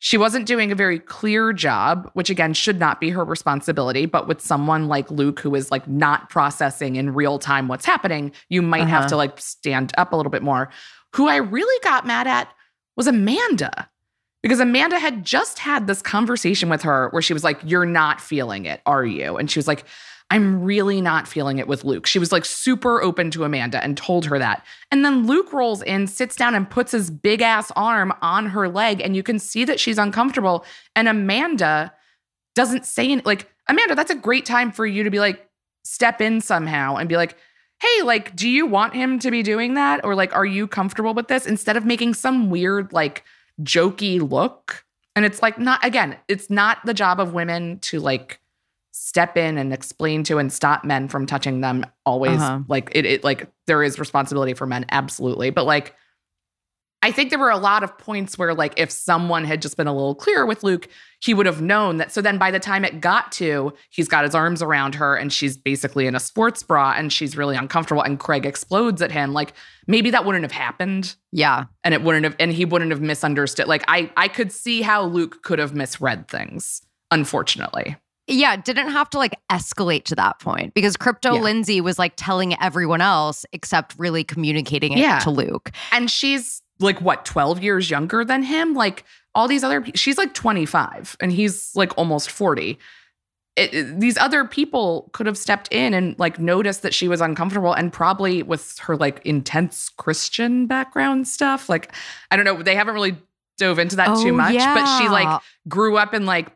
[0.00, 4.06] she wasn't doing a very clear job, which again should not be her responsibility.
[4.06, 8.32] But with someone like Luke, who is like not processing in real time what's happening,
[8.48, 9.08] you might have Uh-huh.
[9.10, 10.70] to like stand up a little bit more.
[11.16, 12.48] Who I really got mad at
[12.96, 13.88] was Amanda.
[14.40, 18.20] Because Amanda had just had this conversation with her where she was like, You're not
[18.20, 19.36] feeling it, are you?
[19.36, 19.84] And she was like,
[20.30, 22.06] I'm really not feeling it with Luke.
[22.06, 24.64] She was like super open to Amanda and told her that.
[24.90, 28.68] And then Luke rolls in, sits down, and puts his big ass arm on her
[28.68, 29.00] leg.
[29.00, 30.66] And you can see that she's uncomfortable.
[30.94, 31.92] And Amanda
[32.54, 33.24] doesn't say anything.
[33.24, 35.48] Like, Amanda, that's a great time for you to be like,
[35.82, 37.34] step in somehow and be like,
[37.80, 40.04] hey, like, do you want him to be doing that?
[40.04, 41.46] Or like, are you comfortable with this?
[41.46, 43.24] Instead of making some weird, like,
[43.62, 44.84] jokey look.
[45.16, 48.40] And it's like, not, again, it's not the job of women to like,
[49.00, 52.60] step in and explain to and stop men from touching them always Uh-huh.
[52.68, 55.94] like it, it like there is responsibility for men absolutely but like
[57.00, 59.86] i think there were a lot of points where like if someone had just been
[59.86, 60.88] a little clearer with luke
[61.20, 64.24] he would have known that so then by the time it got to he's got
[64.24, 68.02] his arms around her and she's basically in a sports bra and she's really uncomfortable
[68.02, 69.52] and craig explodes at him like
[69.86, 71.66] maybe that wouldn't have happened Yeah.
[71.84, 75.04] and it wouldn't have and he wouldn't have misunderstood like i i could see how
[75.04, 76.82] luke could have misread things
[77.12, 77.96] unfortunately
[78.28, 81.40] Yeah, didn't have to like escalate to that point because Crypto Yeah.
[81.40, 85.18] Lindsay was like telling everyone else except really communicating it Yeah.
[85.20, 85.70] to Luke.
[85.92, 89.02] and she's like what 12 years younger than him like
[89.34, 92.78] all these other she's like 25 and he's like almost 40
[93.56, 97.20] it, it- these other people could have stepped in and like noticed that she was
[97.20, 101.68] uncomfortable and probably with her like intense Christian background stuff.
[101.68, 101.92] Like,
[102.30, 102.62] I don't know.
[102.62, 103.16] They haven't really
[103.56, 106.52] dove into that too Oh, much, but she like grew up in like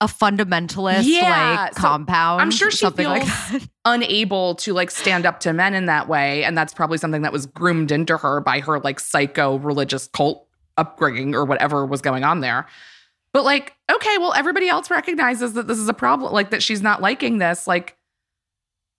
[0.00, 2.40] a fundamentalist Yeah, like so compound.
[2.40, 3.70] I'm sure she something like feels- that.
[3.84, 6.44] unable to like stand up to men in that way.
[6.44, 10.46] And that's probably something that was groomed into her by her like psycho religious cult
[10.76, 12.66] upbringing or whatever was going on there.
[13.32, 16.82] But like, okay, well, everybody else recognizes that this is a problem, like that she's
[16.82, 17.66] not liking this.
[17.66, 17.96] Like,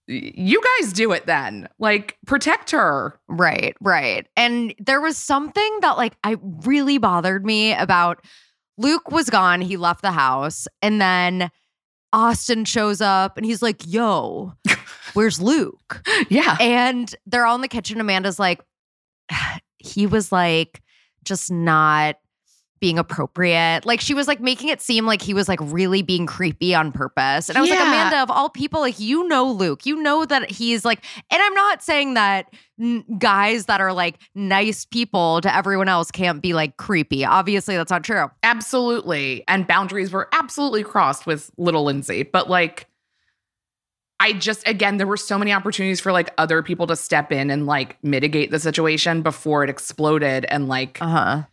[0.08, 1.68] you guys do it then.
[1.80, 3.20] Like, protect her.
[3.28, 4.28] Right, right.
[4.36, 8.24] And there was something that like I really bothered me about
[8.78, 11.50] Luke was gone, he left the house, and then
[12.14, 14.54] Austen shows up and he's like, "Yo,
[15.14, 16.58] where's Luke?" Yeah.
[16.60, 18.00] And they're all in the kitchen.
[18.00, 18.62] Amanda's like,
[19.78, 20.82] he was like
[21.24, 22.16] just not
[22.82, 23.86] being appropriate.
[23.86, 26.92] Like she was like making it seem like he was like really being creepy on
[26.92, 27.48] purpose.
[27.48, 30.50] And I was like, Amanda, of all people, like you know Luke, you know that
[30.52, 35.56] he's like, and I'm not saying that n- guys that are like nice people to
[35.56, 37.24] everyone else can't be like creepy.
[37.24, 38.30] Obviously, that's not true.
[38.44, 39.44] Absolutely.
[39.48, 42.24] And boundaries were absolutely crossed with little Lindsay.
[42.24, 42.88] But like,
[44.20, 47.50] I just, again, there were so many opportunities for like other people to step in
[47.50, 50.46] and like mitigate the situation before it exploded.
[50.50, 51.44] And like, Uh huh.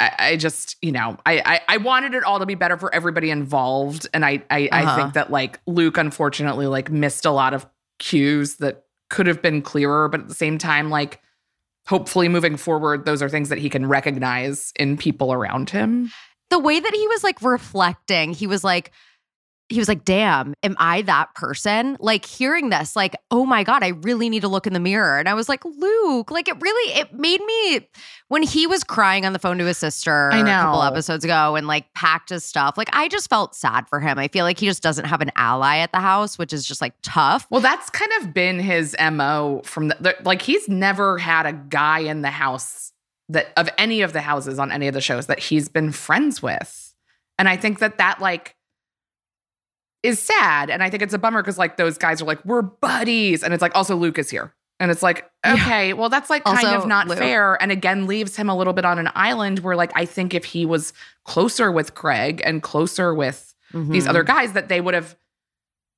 [0.00, 2.94] I, I just, you know, I, I I wanted it all to be better for
[2.94, 4.06] everybody involved.
[4.14, 4.96] And I I, I Uh-huh.
[4.96, 7.66] think that like Luke unfortunately like missed a lot of
[7.98, 11.20] cues that could have been clearer, but at the same time, like
[11.86, 16.10] hopefully moving forward, those are things that he can recognize in people around him.
[16.50, 18.92] the way that he was like reflecting, he was like,
[19.70, 21.96] he was like, damn, am I that person?
[22.00, 25.18] Like hearing this, like, oh my God, I really need to look in the mirror.
[25.18, 27.86] And I was like, Luke, like it really, it made me,
[28.28, 31.66] when he was crying on the phone to his sister a couple episodes ago and
[31.66, 34.18] like packed his stuff, like I just felt sad for him.
[34.18, 36.80] I feel like he just doesn't have an ally at the house, which is just
[36.80, 37.46] like tough.
[37.50, 41.52] Well, that's kind of been his MO from the, the like he's never had a
[41.52, 42.92] guy in the house
[43.28, 46.42] that of any of the houses on any of the shows that he's been friends
[46.42, 46.94] with.
[47.38, 48.54] And I think that that like
[50.02, 52.62] is sad and I think it's a bummer cuz like those guys are like we're
[52.62, 54.54] buddies and it's like also Luke is here.
[54.80, 55.54] And it's like Yeah.
[55.54, 57.18] okay, well that's like kind of not Luke.
[57.18, 60.34] fair and again leaves him a little bit on an island where like I think
[60.34, 60.92] if he was
[61.24, 64.08] closer with Craig and closer with these Mhm.
[64.10, 65.16] other guys that they would have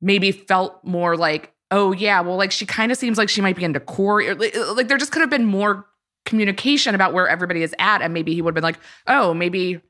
[0.00, 3.54] maybe felt more like, oh yeah, well, like she kind of seems like she might
[3.54, 4.28] be into Kory.
[4.30, 5.86] Or, like, like there just could have been more
[6.24, 9.80] communication about where everybody is at, and maybe he would have been like, oh, maybe,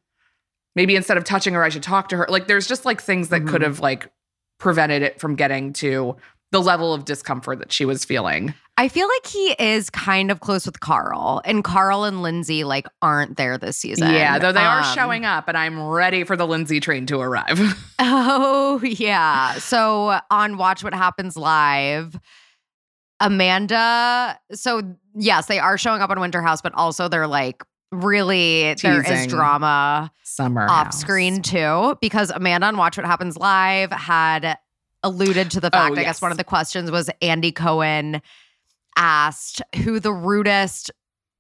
[0.76, 2.26] maybe instead of touching her, I should talk to her.
[2.28, 3.66] Like there's just like things that could Mhm.
[3.66, 4.11] have like
[4.59, 6.16] prevented it from getting to
[6.52, 8.52] the level of discomfort that she was feeling.
[8.76, 12.87] I feel like he is kind of close with Carl, and Carl and Lindsay like
[13.02, 14.11] aren't there this season.
[14.12, 17.20] yeah, though they are Um, showing up, and I'm ready for the Lindsay train to
[17.20, 17.59] arrive.
[18.02, 19.54] Oh, yeah.
[19.59, 22.18] So on Watch What Happens Live,
[23.20, 24.38] Amanda.
[24.52, 24.83] So,
[25.14, 29.07] yes, they are showing up on Winter House, but also they're like really, there is
[29.07, 29.29] Teasing.
[29.29, 31.00] drama Summer off house.
[31.00, 34.57] screen too, because Amanda on Watch What Happens Live had
[35.03, 38.20] alluded to the Oh, fact, I guess one of the questions was Andy Cohen
[38.96, 40.90] asked who the rudest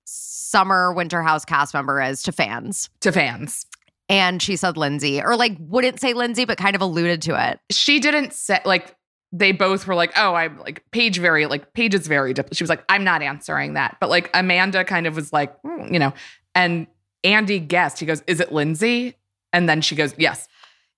[0.04, 2.90] summer Winter House cast member is to fans.
[3.00, 3.66] to fans.
[4.08, 7.60] And she said Lindsay, or like wouldn't say Lindsay, but kind of alluded to it.
[7.70, 8.96] she didn't say like
[9.32, 12.34] they both were like, oh, I'm like Paige very like Paige is very.
[12.34, 15.54] dip-" She was like, I'm not answering that, but like Amanda kind of was like,
[15.60, 16.12] "Hmm," you know,
[16.54, 16.86] and
[17.24, 18.00] Andy guessed.
[18.00, 19.16] He goes, is it Lindsay?
[19.52, 20.48] And then she goes, yes.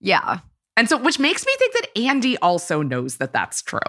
[0.00, 0.40] Yeah.
[0.76, 3.80] And so, which makes me think that Andy also knows that that's true.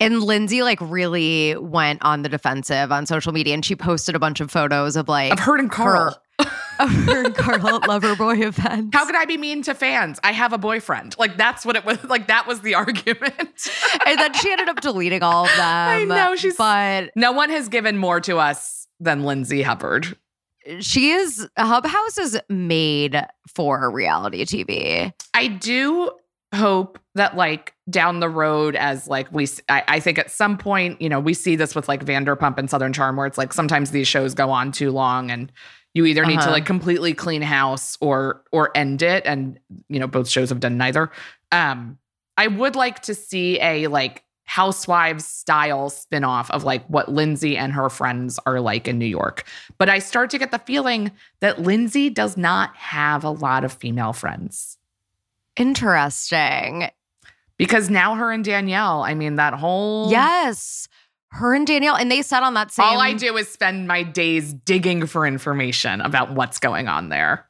[0.00, 4.18] And Lindsay like really went on the defensive on social media and she posted a
[4.18, 6.16] bunch of photos of like Of her and Carl.
[6.38, 8.96] of her and Carl at Loverboy events.
[8.96, 10.20] How could I be mean to fans?
[10.22, 11.16] I have a boyfriend.
[11.18, 12.02] Like that's what it was.
[12.04, 13.68] Like that was the argument.
[14.06, 15.60] and then she ended up deleting all of them.
[15.66, 20.16] I know, she's- but no one has given more to us than Lindsay Hubbard.
[20.80, 23.20] she is Hub House is made
[23.54, 25.12] for reality TV.
[25.34, 26.10] I do
[26.54, 31.08] hope that like down the road as like we I think at some point you
[31.10, 34.08] know we see this with like vanderpump and southern charm where it's like sometimes these
[34.08, 35.52] shows go on too long and
[35.94, 36.52] you either need to Uh-huh.
[36.52, 39.58] like completely clean house or or end it and
[39.88, 41.10] you know both shows have done neither
[41.52, 41.98] um
[42.38, 47.72] i would like to see a like housewives style spin-off of like what lindsay and
[47.72, 49.44] her friends are like in new york
[49.76, 53.72] but i start to get the feeling that lindsay does not have a lot of
[53.72, 54.78] female friends
[55.58, 56.88] Interesting.
[57.56, 60.10] Because now her and Danielle, I mean, that whole.
[60.10, 60.88] Yes.
[61.30, 64.02] Her and Danielle, and they said on that same All I do is spend my
[64.02, 67.46] days digging for information about what's going on there.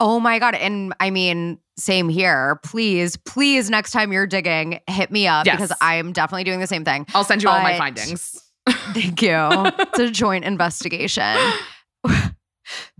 [0.00, 0.54] Oh my God.
[0.54, 2.60] And I mean, same here.
[2.64, 5.56] Please, please, next time you're digging, hit me up Yes.
[5.56, 7.06] because I'm definitely doing the same thing.
[7.14, 8.38] I'll send you all my findings.
[8.68, 9.30] Thank you.
[9.34, 11.36] it's a joint investigation.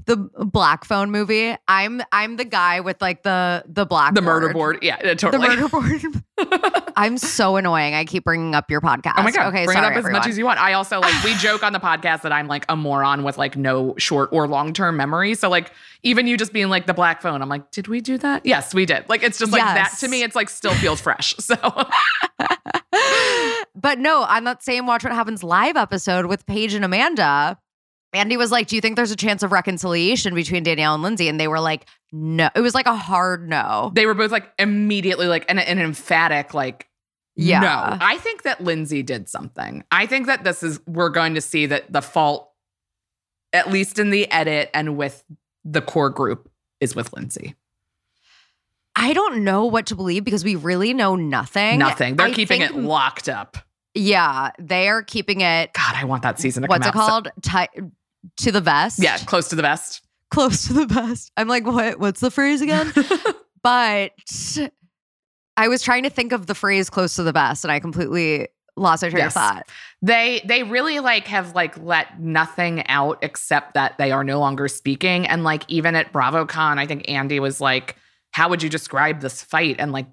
[0.09, 1.55] The black phone movie.
[1.69, 4.79] I'm I'm the guy with like the the black The murder board.
[4.81, 6.83] Yeah, uh, The murder board.
[6.97, 7.95] I'm so annoying.
[7.95, 9.15] I keep bringing up your podcast.
[9.19, 9.49] Oh my god!
[9.49, 10.21] Okay, bring sorry, it up as everyone.
[10.21, 10.61] much as you want.
[10.61, 13.57] I also like we joke on the podcast that I'm like a moron with like
[13.57, 15.35] no short or long term memory.
[15.35, 18.17] So like even you just being like the black phone, I'm like, did we do
[18.19, 18.47] that?
[18.47, 19.07] Yes, we did.
[19.11, 20.23] Like it's just like that to me.
[20.23, 21.35] It's like still feels fresh.
[21.39, 21.55] So
[23.75, 27.59] but no, on that same Watch What Happens live episode with Paige and Amanda,
[28.19, 31.29] Andy was like, Do you think there's a chance of reconciliation between Danielle and Lindsay?
[31.29, 32.49] And they were like, No.
[32.55, 33.91] It was like a hard no.
[33.95, 36.89] they were both like immediately like an, an emphatic like
[37.37, 37.61] Yeah.
[37.61, 37.97] no.
[38.01, 39.85] I think that Lindsay did something.
[39.91, 42.51] I think that this is we're going to see that the fault,
[43.53, 45.25] at least in the edit and with
[45.65, 46.51] the core group,
[46.81, 47.55] is with Lindsay.
[48.97, 51.79] I don't know what to believe because we really know nothing.
[51.79, 52.17] Nothing.
[52.17, 53.57] They're I keeping think- it locked up.
[53.95, 55.73] Yeah, they are keeping it.
[55.73, 57.07] God, I want that season to What's it come out.
[57.07, 57.69] so- called?
[57.73, 57.83] Ti-
[58.37, 58.99] to the vest.
[59.03, 60.03] yeah, close to the vest.
[60.31, 61.33] close to the best.
[61.37, 61.99] I'm like, what?
[61.99, 62.93] What's the phrase again?
[63.63, 64.13] but
[65.57, 68.49] I was trying to think of the phrase "close to the best," and I completely
[68.77, 69.35] lost my train Yes.
[69.35, 69.69] of thought.
[70.03, 74.69] they they really like have like let nothing out except that they are no longer
[74.69, 77.97] speaking and like even at BravoCon I think Andy was like
[78.31, 80.07] how would you describe this fight and like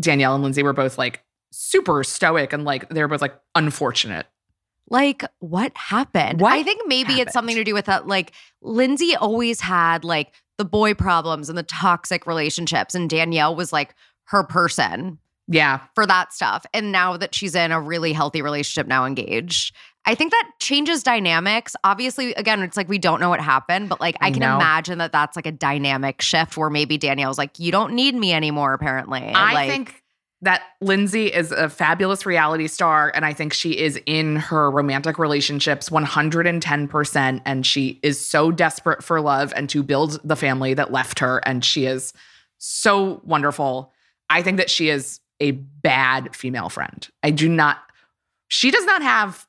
[0.00, 4.26] Danielle and Lindsay were both like super stoic and like they were both like unfortunate
[4.88, 6.40] Like, what happened?
[6.40, 7.20] What I think maybe happened?
[7.20, 8.06] it's something to do with that.
[8.06, 13.72] Like, Lindsay always had like the boy problems and the toxic relationships, and Danielle was
[13.72, 13.94] like
[14.26, 16.64] her person yeah for that stuff.
[16.72, 19.74] And now that she's in a really healthy relationship, now engaged,
[20.06, 21.74] I think that changes dynamics.
[21.82, 24.56] Obviously, again, it's like we don't know what happened, but like I can No.
[24.56, 28.32] imagine that that's like a dynamic shift where maybe Danielle's like, you don't need me
[28.32, 29.32] anymore, apparently.
[29.34, 30.02] I like, think
[30.44, 35.18] that Lindsay is a fabulous reality star, and I think she is in her romantic
[35.18, 37.42] relationships 110%.
[37.44, 41.38] And she is so desperate for love and to build the family that left her.
[41.46, 42.12] And she is
[42.58, 43.92] so wonderful.
[44.28, 47.08] I think that she is a bad female friend.
[47.22, 47.78] I do not,
[48.48, 49.46] she does not have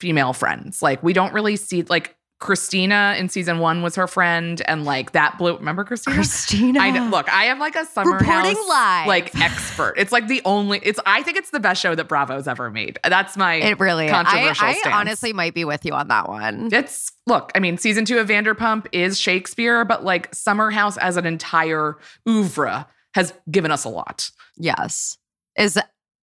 [0.00, 0.80] female friends.
[0.82, 5.12] Like, we don't really see, like, Christina in season one was her friend, and like
[5.12, 5.56] that blew.
[5.56, 6.16] Remember Christina?
[6.16, 6.80] Christina.
[6.80, 9.06] I know, look, I am like a summer Reporting house, live.
[9.06, 9.94] like expert.
[9.98, 10.80] It's like the only.
[10.82, 12.98] It's I think it's the best show that Bravo's ever made.
[13.04, 13.56] That's my.
[13.56, 14.12] it really is.
[14.12, 14.94] I, controversial I stance.
[14.94, 16.70] honestly might be with you on that one.
[16.72, 17.52] it's look.
[17.54, 21.98] I mean, season two of Vanderpump is Shakespeare, but like Summer House as an entire
[22.26, 24.30] oeuvre has given us a lot.
[24.56, 25.18] Yes.
[25.58, 25.78] Is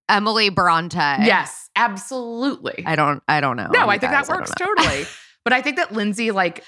[0.09, 0.97] Emily Bronte.
[0.97, 2.83] Yes, absolutely.
[2.87, 3.67] I don't I don't know.
[3.71, 5.05] no, I think guys, that works totally.
[5.47, 6.61] But I think that Lindsay, like,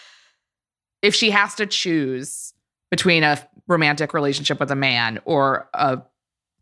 [1.01, 2.53] if she has to choose
[2.89, 3.37] between a
[3.67, 6.01] romantic relationship with a man or a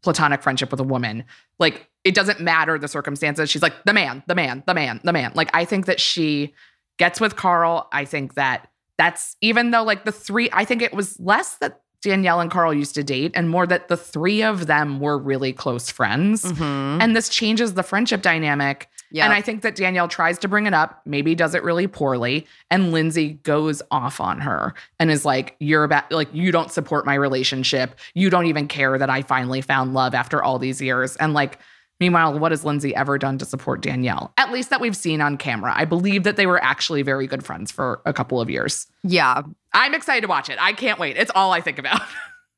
[0.02, 1.26] platonic friendship with a woman,
[1.60, 3.52] like, it doesn't matter the circumstances.
[3.52, 5.32] She's like, the man, the man, the man, the man.
[5.36, 6.56] Like, I think that she
[6.98, 7.88] gets with Carl.
[7.92, 11.82] I think that that's even though, like, the three, I think it was less that
[12.02, 15.54] Danielle and Carl used to date and more that the three of them were really
[15.54, 16.44] close friends.
[16.44, 17.00] Mhm.
[17.00, 18.90] And this changes the friendship dynamic.
[19.14, 22.46] And I think that Danielle tries to bring it up, maybe does it really poorly,
[22.70, 27.06] and Lindsay goes off on her and is like, "You're about like you don't support
[27.06, 27.96] my relationship.
[28.14, 31.60] You don't even care that I finally found love after all these years." And like,
[32.00, 34.34] meanwhile, what has Lindsay ever done to support Danielle?
[34.38, 35.74] At least that we've seen on camera.
[35.76, 38.88] I believe that they were actually very good friends for a couple of years.
[39.04, 39.42] yeah.
[39.74, 40.58] I'm excited to watch it.
[40.60, 41.18] I can't wait.
[41.18, 42.02] It's all I think about.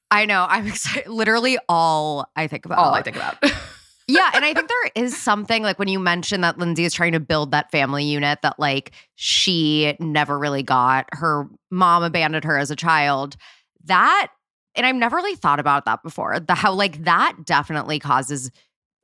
[0.09, 0.45] I know.
[0.47, 1.09] I'm excited.
[1.09, 2.77] Literally all I think about.
[2.77, 3.35] all I think about.
[4.09, 7.13] yeah, and I think there is something like when you mentioned that Lindsay is trying
[7.13, 11.07] to build that family unit that like she never really got.
[11.11, 13.35] Her mom abandoned her as a child.
[13.85, 14.29] That
[14.75, 16.39] and I've never really thought about that before.
[16.39, 18.51] The how like that definitely causes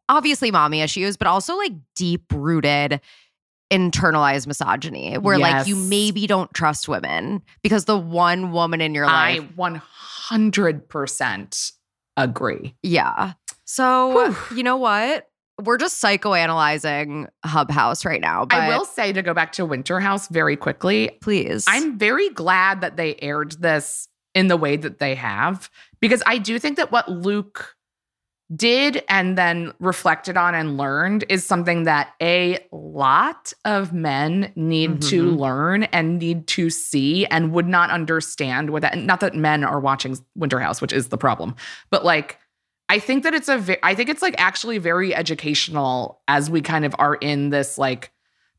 [0.10, 3.02] obviously mommy issues, but also like deep rooted
[3.72, 9.08] internalized misogyny where like you maybe don't trust women because the one woman in your
[9.08, 9.82] life I
[10.30, 11.72] 100%
[12.16, 12.76] agree.
[12.84, 13.34] Yeah.
[13.76, 14.58] So, Whew.
[14.58, 15.28] you know what?
[15.62, 18.46] We're just psychoanalyzing Hub House right now.
[18.46, 21.66] But I will say to go back to Winter House very quickly, please.
[21.68, 25.70] I'm very glad that they aired this in the way that they have
[26.00, 27.76] because I do think that what Luke
[28.56, 35.02] did and then reflected on and learned is something that a lot of men need
[35.02, 35.40] to Mhm.
[35.40, 38.98] learn and need to see and would not understand with that.
[38.98, 41.56] Not that men are watching Winter House, which is the problem,
[41.90, 42.40] but like
[42.90, 46.62] I think that it's a ve- I think it's like actually very educational as we
[46.62, 48.12] kind of are in this like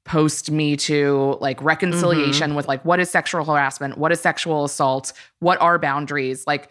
[0.04, 5.12] post me too like reconciliation with like what is sexual harassment what is sexual assault
[5.40, 6.70] what are boundaries like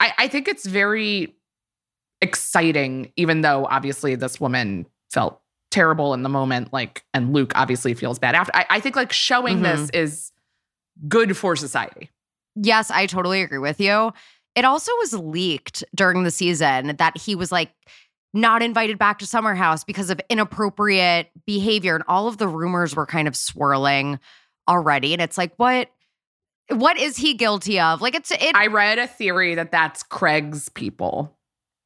[0.00, 1.36] I, I think it's very
[2.20, 5.40] exciting, even though obviously this woman felt
[5.70, 8.54] terrible in the moment, like, and Luke obviously feels bad after.
[8.54, 9.62] I, I think like showing Mhm.
[9.62, 10.32] this is
[11.08, 12.10] good for society.
[12.54, 14.12] Yes, I totally agree with you.
[14.54, 17.70] It also was leaked during the season that he was like
[18.34, 22.96] not invited back to Summer House because of inappropriate behavior and all of the rumors
[22.96, 24.18] were kind of swirling
[24.68, 25.90] already and it's like what
[26.68, 28.00] what is he guilty of?
[28.00, 31.36] Like it's it I read a theory that that's Craig's people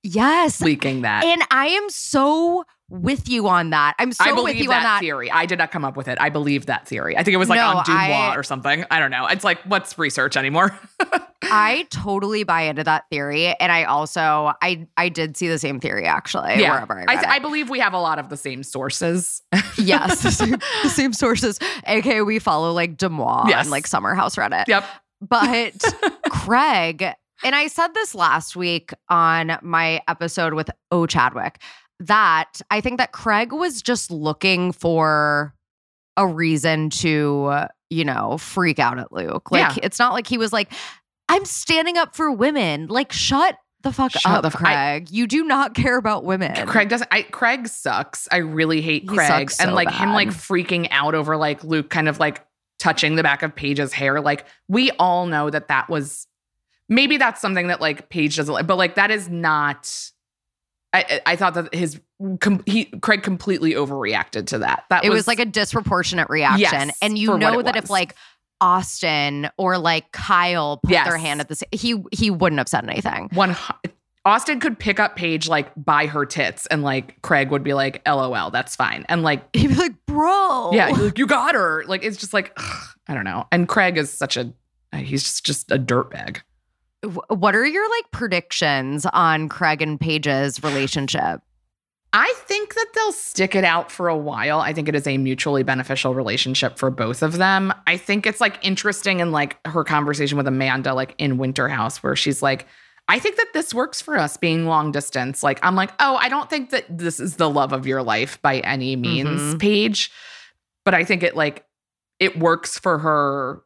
[0.07, 0.61] yes.
[0.61, 1.25] leaking that.
[1.25, 3.95] And I am so with you on that.
[3.99, 5.01] I'm so I with believe you that, on that.
[5.01, 5.29] theory.
[5.31, 6.19] I did not come up with it.
[6.21, 7.17] I believe that theory.
[7.17, 8.85] I think it was like No, on Deuxmoi I- or something.
[8.91, 9.27] I don't know.
[9.27, 10.79] It's like what's research anymore?
[11.43, 15.79] I totally buy into that theory, and I also I I did see the same
[15.81, 16.61] theory actually.
[16.61, 16.73] Yeah.
[16.73, 19.43] wherever I, I, I believe we have a lot of the same sources.
[19.79, 21.59] yes, the same, the same sources.
[21.89, 23.63] Okay, we follow like Deuxmoi Yes.
[23.63, 24.67] and like Summer House Reddit.
[24.69, 24.85] yep.
[25.21, 25.75] But
[26.31, 27.05] Craig,
[27.45, 31.61] and I said this last week on my episode with O Chadwick
[32.01, 35.55] that I think that Craig was just looking for
[36.17, 39.51] a reason to, you know, freak out at Luke.
[39.51, 39.83] Like Yeah.
[39.83, 40.73] it's not like he was like,
[41.29, 42.87] I'm standing up for women.
[42.87, 44.59] Like, shut the fuck Shut up, the f- I-
[45.01, 45.11] Craig.
[45.11, 46.67] you do not care about women.
[46.67, 47.09] Craig doesn't.
[47.13, 48.27] I Craig sucks.
[48.33, 51.91] I really hate Craig sucks and so like him like freaking out over like Luke
[51.91, 52.45] kind of like
[52.79, 54.21] touching the back of Paige's hair.
[54.21, 56.27] Like we all know that that was
[56.89, 60.11] maybe that's something that like Paige doesn't like, but like that is not.
[60.93, 62.01] I I thought that his
[62.41, 64.85] com- he Craig completely overreacted to that.
[64.91, 66.89] That it was, like a disproportionate reaction.
[66.89, 68.15] Yes, and you know that if like
[68.61, 72.89] Austin or like Kyle put their hand at the sa- he he wouldn't have said
[72.89, 73.29] anything.
[73.33, 73.57] one.
[74.25, 78.03] Austin could pick up Paige like by her tits, and like Craig would be like,
[78.09, 80.73] "LOL, that's fine," and like He'd be like, bro.
[80.73, 81.85] Yeah, like, you got her.
[81.87, 83.47] Like it's just like ugh, I don't know.
[83.53, 84.53] And Craig is such a
[84.93, 86.39] he's just just a dirtbag.
[87.03, 91.41] What are your like predictions on Craig and Paige's relationship?
[92.13, 94.61] I think that they'll stick it out for a while.
[94.61, 97.75] I think it is a mutually beneficial relationship for both of them.
[97.87, 102.03] I think it's like interesting in like her conversation with Amanda, like in Winter House,
[102.03, 102.67] where she's like,
[103.09, 105.43] I think that this works for us being long distance.
[105.43, 108.41] Like, I'm like, oh, I don't think that this is the love of your life
[108.41, 109.61] by any means, Mhm.
[109.61, 110.11] Paige.
[110.85, 111.67] But I think it like
[112.19, 113.63] it works for her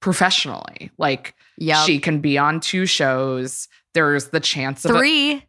[0.00, 0.90] professionally.
[0.98, 1.84] Like Yeah.
[1.84, 3.68] she can be on two shows.
[3.94, 5.44] There's the chance of a- Three.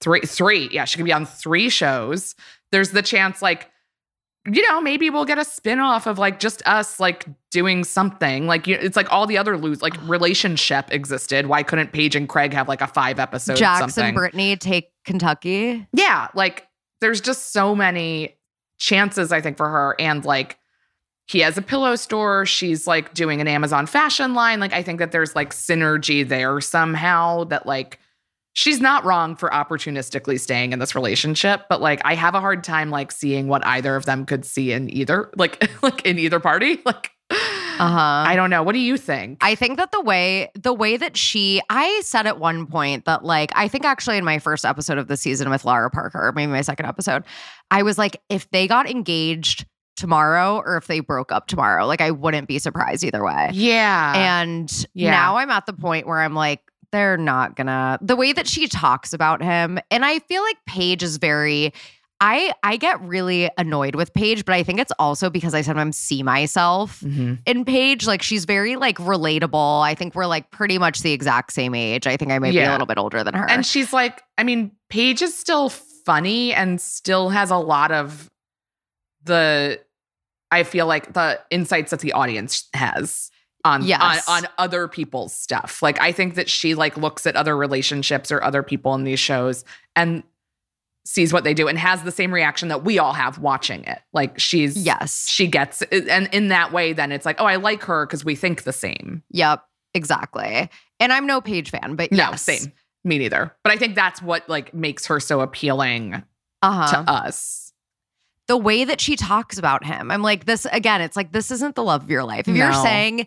[0.00, 2.34] three three yeah she could be on three shows
[2.72, 3.70] there's the chance like
[4.52, 8.66] you know maybe we'll get a spin-off of like just us like doing something like
[8.66, 12.52] you, it's like all the other lose like relationship existed why couldn't paige and craig
[12.52, 15.86] have like a five episode Jackson something Brittany take Kentucky.
[15.92, 16.66] yeah like
[17.00, 18.36] there's just so many
[18.78, 20.58] chances i think for her and like
[21.28, 22.44] he has a pillow store.
[22.44, 24.60] She's like doing an amazon fashion line.
[24.60, 27.98] Like i think that there's like synergy there somehow that like
[28.54, 32.62] she's not wrong for opportunistically staying in this relationship but like i have a hard
[32.62, 36.38] time like seeing what either of them could see in either like like in either
[36.40, 36.78] party.
[36.84, 37.10] Like
[37.78, 38.24] Uh-huh.
[38.28, 38.62] i don't know.
[38.62, 39.38] What do you think?
[39.40, 43.24] I think that the way the way that she I said at one point that
[43.24, 46.52] like I think actually in my first episode of the season with Laura Parker, maybe
[46.52, 47.24] my second episode,
[47.70, 49.64] I was like if they got engaged
[49.96, 53.50] tomorrow or if they broke up tomorrow, like I wouldn't be surprised either way.
[53.52, 55.10] yeah And Yeah.
[55.10, 56.60] now I'm at the point where I'm like
[56.92, 61.02] they're not gonna the way that she talks about him and I feel like Paige
[61.02, 61.72] is very
[62.20, 65.96] I I get really annoyed with Paige, but I think it's also because I sometimes
[65.96, 67.40] see myself Mhm.
[67.46, 68.06] in Paige.
[68.06, 69.82] Like she's very like relatable.
[69.82, 72.06] I think we're like pretty much the exact same age.
[72.06, 73.48] I think I might be a little bit older than her.
[73.50, 78.30] And she's like, I mean, Paige is still funny and still has a lot of
[79.24, 79.80] the
[80.50, 83.30] I feel like the insights that the audience has
[83.64, 84.28] on Yes.
[84.28, 85.80] on, on other people's stuff.
[85.82, 89.20] Like I think that she like looks at other relationships or other people in these
[89.20, 89.64] shows
[89.96, 90.22] and
[91.04, 94.00] sees what they do and has the same reaction that we all have watching it.
[94.12, 95.28] Like she's yes.
[95.28, 98.34] she gets and in that way then it's like, "Oh, I like her because we
[98.34, 99.62] think the same." Yep.
[99.94, 100.70] Exactly.
[101.00, 102.42] And I'm no Paige fan, but No, yes.
[102.42, 102.72] same.
[103.04, 103.54] Me neither.
[103.64, 106.22] But I think that's what like makes her so appealing
[106.62, 107.04] Uh-huh.
[107.04, 107.61] to us.
[108.52, 110.10] The way that she talks about him.
[110.10, 112.46] I'm like, this again, it's like this isn't the love of your life.
[112.46, 113.26] If you're saying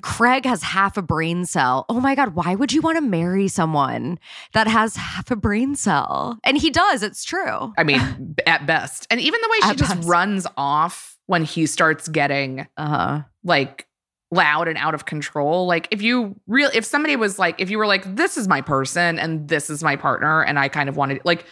[0.00, 3.46] Craig has half a brain cell, oh my God, why would you want to marry
[3.46, 4.18] someone
[4.54, 6.38] that has half a brain cell?
[6.44, 7.74] And he does, it's true.
[7.76, 9.06] I mean, at best.
[9.10, 10.08] And even the way she At just best.
[10.08, 13.22] runs off when he starts getting Uh-huh.
[13.44, 13.86] like
[14.30, 15.66] loud and out of control.
[15.66, 18.62] Like if you real if somebody was like if you were like this is my
[18.62, 21.44] person and this is my partner and I kind of wanted like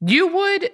[0.00, 0.70] you would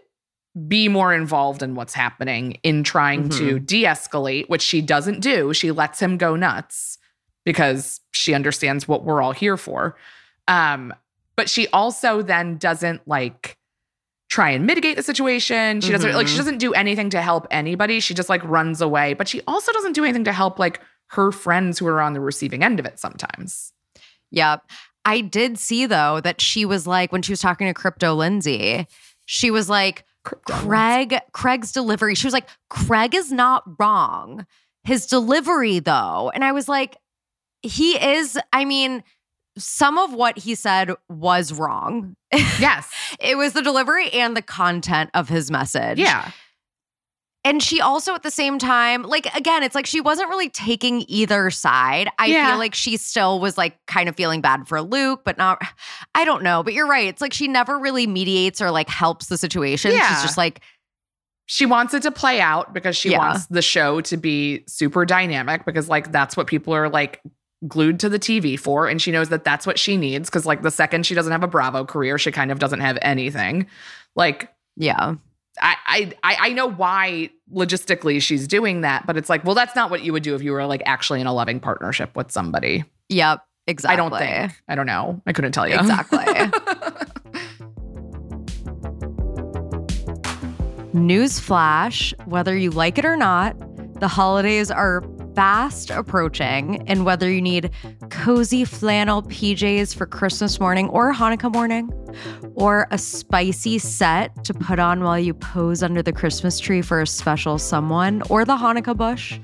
[0.68, 5.52] be more involved in what's happening in trying to de-escalate, which she doesn't do.
[5.54, 6.98] She lets him go nuts.
[7.46, 9.96] because she understands what we're all here for.
[10.46, 10.92] Um,
[11.36, 13.56] but she also then doesn't like
[14.28, 15.80] try and mitigate the situation.
[15.80, 16.38] She doesn't like she Mhm.
[16.38, 17.98] doesn't do anything to help anybody.
[17.98, 19.14] She just like runs away.
[19.14, 22.20] But she also doesn't do anything to help like her friends who are on the
[22.20, 23.72] receiving end of it sometimes.
[24.32, 24.62] Yep.
[25.06, 28.86] I did see though that she was like when she was talking to Crypto Lindsay,
[29.24, 32.14] she was like Craig Craig's delivery.
[32.14, 34.46] She was like Craig is not wrong.
[34.84, 36.30] His delivery though.
[36.34, 36.96] And I was like
[37.62, 39.02] he is I mean
[39.58, 42.14] some of what he said was wrong.
[42.60, 42.88] Yes.
[43.18, 45.98] It was the delivery and the content of his message.
[45.98, 46.30] yeah.
[47.42, 51.04] And she also at the same time, like again, it's like she wasn't really taking
[51.08, 52.08] either side.
[52.18, 52.50] I Yeah.
[52.50, 55.60] feel like she still was like kind of feeling bad for Luke, but not
[56.14, 56.62] I don't know.
[56.62, 57.06] But you're right.
[57.08, 59.92] It's like she never really mediates or like helps the situation.
[59.92, 60.06] Yeah.
[60.08, 60.60] She's just like,
[61.46, 63.18] She wants it to play out because she Yeah.
[63.18, 67.22] wants the show to be super dynamic because like that's what people are like
[67.66, 70.60] glued to the TV for and she knows that that's what she needs because like
[70.62, 73.66] the second she doesn't have a Bravo career, she kind of doesn't have anything.
[74.14, 75.14] Like yeah.
[75.60, 79.90] I, I I know why logistically she's doing that, but it's like, well, that's not
[79.90, 82.84] what you would do if you were like actually in a loving partnership with somebody.
[83.08, 83.44] Yep.
[83.66, 83.92] Exactly.
[83.92, 84.62] I don't think.
[84.68, 85.20] I don't know.
[85.26, 85.74] I couldn't tell you.
[85.76, 86.18] Exactly.
[90.92, 93.54] Newsflash whether you like it or not,
[94.00, 95.04] the holidays are
[95.34, 96.86] fast approaching.
[96.88, 97.70] And whether you need
[98.10, 101.92] cozy flannel PJs for Christmas morning or Hanukkah morning,
[102.54, 107.00] or a spicy set to put on while you pose under the Christmas tree for
[107.00, 109.38] a special someone or the Hanukkah bush,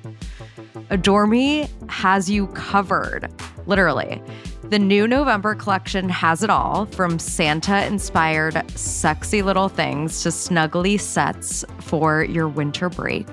[0.91, 3.30] Adore Me has you covered.
[3.66, 4.22] Literally.
[4.64, 11.01] The new November collection has it all from Santa inspired sexy little things to snuggly
[11.01, 13.28] sets for your winter break.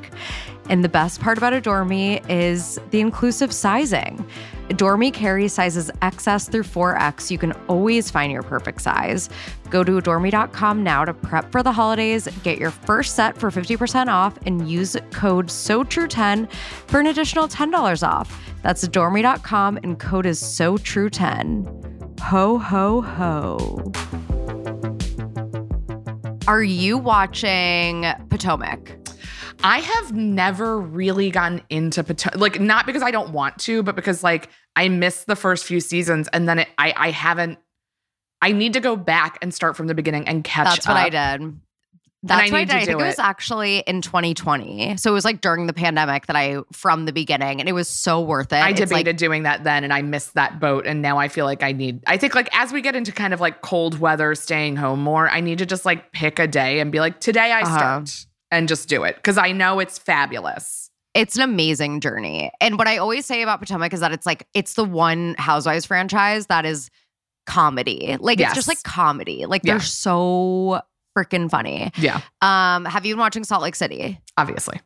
[0.69, 4.25] And the best part about Adore Me is the inclusive sizing.
[4.69, 7.29] Adore Me carries sizes XS through 4X.
[7.29, 9.29] You can always find your perfect size.
[9.69, 14.07] Go to adoreme.com now to prep for the holidays, get your first set for 50%
[14.07, 16.49] off, and use code SOTRUE10
[16.87, 18.53] for an additional $10 off.
[18.61, 22.19] That's adoreme.com and code is SOTRUE10.
[22.21, 23.91] Ho, ho, ho.
[26.47, 29.02] Are you watching Potomac?
[29.63, 33.95] I have never really gotten into Potomac, like not because I don't want to, but
[33.95, 37.59] because like I missed the first few seasons and then it, I I haven't.
[38.41, 41.09] I need to go back and start from the beginning and catch That's what I
[41.09, 41.59] did.
[42.25, 42.75] That's I what I did.
[42.75, 44.97] I think do it was actually in 2020.
[44.97, 47.87] So it was like during the pandemic that I from the beginning, and it was
[47.87, 48.61] so worth it.
[48.61, 50.85] I debated like, doing that then and I missed that boat.
[50.85, 53.33] And now I feel like I need, I think like as we get into kind
[53.33, 56.79] of like cold weather, staying home more, I need to just like pick a day
[56.79, 57.77] and be like, today I Uh-huh.
[57.77, 59.21] start and just do it.
[59.23, 60.89] Cause I know it's fabulous.
[61.15, 62.51] it's an amazing journey.
[62.59, 65.85] And what I always say about Potomac is that it's like it's the one Housewives
[65.85, 66.89] franchise that is
[67.45, 68.17] comedy.
[68.19, 69.45] Like it's just like comedy.
[69.45, 69.73] Like Yeah.
[69.73, 70.81] they're so
[71.17, 71.91] freaking funny.
[71.97, 74.19] Yeah, Um, have you been watching Salt Lake City?
[74.37, 74.79] obviously.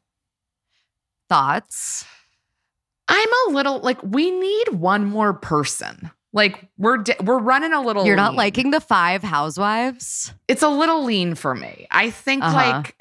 [1.29, 2.05] Thoughts?
[3.07, 6.11] I'm a little like, we need one more person.
[6.33, 8.05] Like we're di- we're running a little.
[8.05, 8.37] You're not lean.
[8.37, 10.33] liking the five housewives?
[10.49, 11.87] It's a little lean for me.
[11.89, 12.53] I think Uh-huh.
[12.55, 12.95] like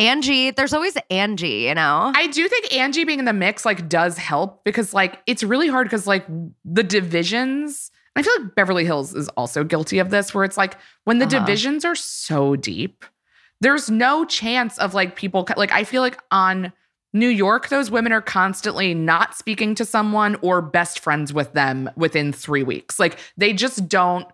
[0.00, 2.12] Angie, there's always Angie, you know?
[2.16, 5.68] I do think Angie being in the mix like does help because like it's really
[5.68, 6.26] hard because like
[6.64, 7.90] the divisions.
[8.16, 11.26] I feel like Beverly Hills is also guilty of this, where it's like when the
[11.26, 11.38] Uh-huh.
[11.38, 13.04] divisions are so deep,
[13.60, 16.72] there's no chance of like people like I feel like on
[17.12, 21.90] New York, those women are constantly not speaking to someone or best friends with them
[21.96, 22.98] within three weeks.
[22.98, 24.26] Like they just don't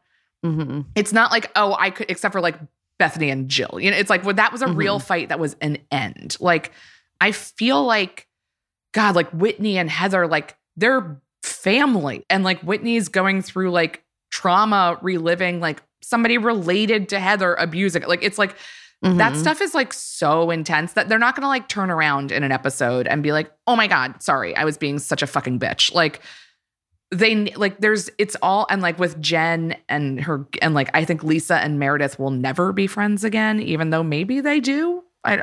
[0.45, 2.57] hmm it's not like oh i could except for like
[3.01, 5.55] bethenny and jill you know it's like well that was a real fight that was
[5.61, 6.73] an end like
[7.21, 8.27] i feel like
[8.93, 14.99] god like whitney and heather like they're family and like whitney's going through like trauma
[15.03, 18.09] reliving like somebody related to heather abusing it.
[18.09, 18.55] like it's like
[19.03, 19.37] that Mhm.
[19.37, 23.07] stuff is like so intense that they're not gonna like turn around in an episode
[23.07, 25.93] and be like, oh my God, sorry, I was being such a fucking bitch.
[25.95, 26.23] Like,
[27.11, 31.23] they like there's it's all and like with Jen and her and like I think
[31.23, 35.03] Lisa and Meredith will never be friends again, even though maybe they do.
[35.25, 35.43] I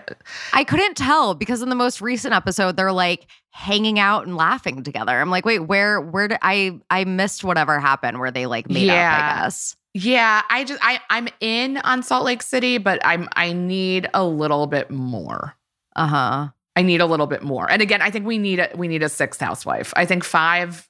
[0.53, 4.83] I couldn't tell because in the most recent episode they're like hanging out and laughing
[4.83, 5.11] together.
[5.19, 8.89] I'm like, wait, where where did I I missed whatever happened where they like made
[8.89, 9.37] up, Yeah.
[9.39, 9.75] I guess.
[9.93, 14.23] yeah, I just I I'm in on Salt Lake City, but I'm I need a
[14.25, 15.55] little bit more.
[15.95, 16.47] Uh-huh.
[16.75, 17.69] I need a little bit more.
[17.69, 19.93] And again, I think we need a we need a sixth housewife.
[19.95, 20.89] I think five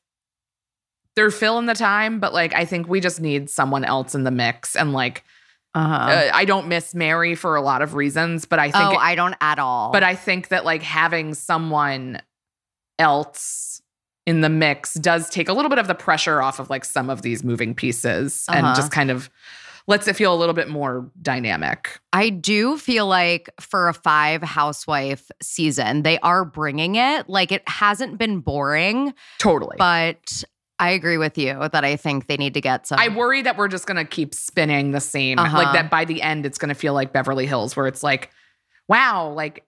[1.15, 4.31] they're filling the time, but like I think we just need someone else in the
[4.31, 4.75] mix.
[4.75, 5.23] And like
[5.75, 5.93] Uh-huh.
[5.95, 8.99] uh, I don't miss Mary for a lot of reasons, but I think oh, it-
[8.99, 9.91] I don't at all.
[9.91, 12.21] but I think that like having someone
[12.99, 13.81] else
[14.25, 17.09] in the mix does take a little bit of the pressure off of like some
[17.09, 18.75] of these moving pieces and Uh-huh.
[18.75, 19.29] just kind of
[19.85, 21.99] lets it feel a little bit more dynamic.
[22.13, 27.27] I do feel like for a five housewife season, they are bringing it.
[27.27, 29.75] Like it hasn't been boring, Totally.
[29.77, 30.45] but
[30.83, 32.99] I agree with you that I think they need to get some.
[32.99, 35.39] I worry that we're just going to keep spinning the same.
[35.39, 35.57] Uh-huh.
[35.57, 38.29] Like that by the end, it's going to feel like Beverly Hills, where it's like,
[38.87, 39.65] wow, like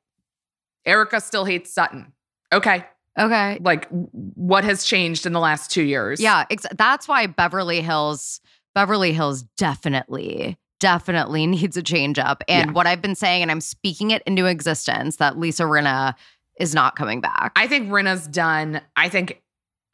[0.86, 2.12] Erika still hates Sutton.
[2.52, 2.86] Okay.
[3.18, 3.58] okay.
[3.62, 6.20] Like what has changed in the last two years?
[6.20, 8.42] Yeah, ex- that's why Beverly Hills,
[8.74, 12.44] Beverly Hills definitely, definitely needs a change up.
[12.48, 12.74] And Yeah.
[12.74, 16.14] what I've been saying, and I'm speaking it into existence, that Lisa Rinna
[16.60, 17.52] is not coming back.
[17.56, 18.82] I think Rinna's done.
[18.96, 19.42] I think.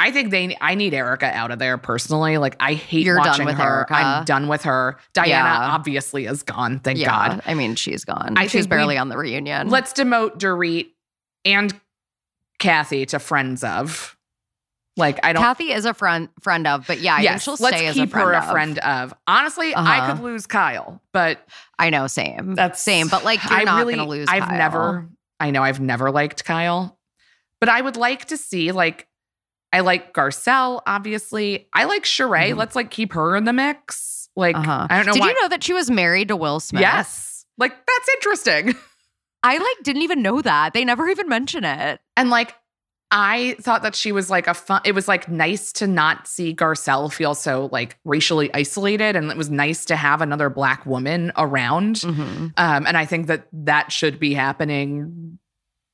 [0.08, 0.58] I think they.
[0.60, 2.38] I need Erika out of there personally.
[2.38, 3.76] Like I hate You're done watching with her.
[3.78, 3.94] Erika.
[3.94, 4.98] I'm done with her.
[5.14, 5.72] Diana Yeah.
[5.74, 6.80] obviously is gone.
[6.80, 7.42] Thank yeah, God.
[7.46, 8.34] I mean, she's gone.
[8.38, 9.70] I she's think we- barely on the reunion.
[9.70, 10.88] Let's demote Dorit
[11.46, 11.74] and
[12.60, 14.18] Kathy to friends of.
[14.98, 15.42] Like I don't.
[15.42, 18.10] Kathy is a friend friend of, but yeah, I yes, she'll let's stay as keep
[18.10, 18.44] a friend her of.
[18.44, 19.14] a friend of.
[19.26, 20.14] Honestly, I Uh-huh.
[20.16, 21.40] could lose Kyle, but
[21.80, 22.56] I know, same.
[22.56, 24.28] that's same, but like you're I not really, gonna lose.
[24.30, 24.58] I've Kyle.
[24.58, 25.08] never.
[25.40, 27.00] I know I've never liked Kyle,
[27.62, 29.08] but I would like to see like.
[29.74, 31.68] I like Garcelle, obviously.
[31.74, 32.52] I like Sheree.
[32.52, 32.58] Mhm.
[32.58, 34.30] Let's like keep her in the mix.
[34.36, 34.88] Like Uh-huh.
[34.90, 35.28] I don't know Did why.
[35.30, 36.82] you know that she was married to Will Smith?
[36.82, 38.76] yes, like that's interesting.
[39.44, 40.74] I like didn't even know that.
[40.74, 42.00] They never even mention it.
[42.16, 42.56] And like,
[43.14, 46.56] I thought that she was like a fun, it was like nice to not see
[46.56, 49.16] Garcelle feel so like racially isolated.
[49.18, 51.96] And it was nice to have another black woman around.
[51.98, 52.54] Mhm.
[52.56, 55.40] Um, and I think that that should be happening,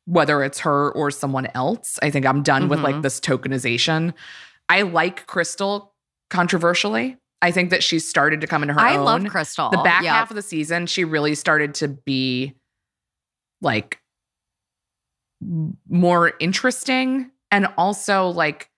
[0.07, 1.99] whether it's her or someone else.
[2.01, 3.01] I think I'm done with like Mhm.
[3.03, 4.13] this tokenization.
[4.69, 5.93] I like Crystal
[6.29, 7.17] controversially.
[7.41, 9.69] I think that she started to come into her I own love Crystal.
[9.69, 10.13] the back Yep.
[10.13, 12.55] half of the season, she really started to be
[13.61, 13.99] like
[15.89, 18.69] more interesting and also like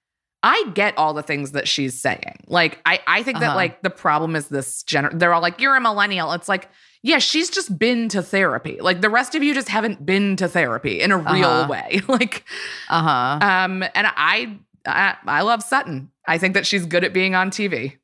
[0.41, 2.37] I get all the things that she's saying.
[2.47, 3.55] Like I I think that Uh-huh.
[3.55, 6.31] like the problem is this gener they're all like you're a millennial.
[6.33, 6.69] It's like
[7.03, 8.79] yeah, she's just been to therapy.
[8.81, 11.67] Like the rest of you just haven't been to therapy in a real Uh-huh.
[11.69, 12.01] way.
[12.07, 12.43] like
[12.89, 13.45] Uh huh.
[13.45, 16.11] um and I, I I love Sutton.
[16.27, 17.97] I think that she's good at being on TV.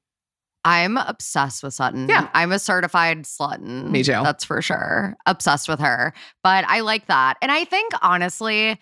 [0.68, 2.10] I'm obsessed with Sutton.
[2.10, 2.28] Yeah.
[2.34, 3.92] I'm a certified slutton.
[3.92, 4.14] Me too.
[4.14, 5.16] That's for sure.
[5.28, 6.12] Obsessed with her.
[6.44, 7.36] But I like that.
[7.42, 8.80] And I think honestly,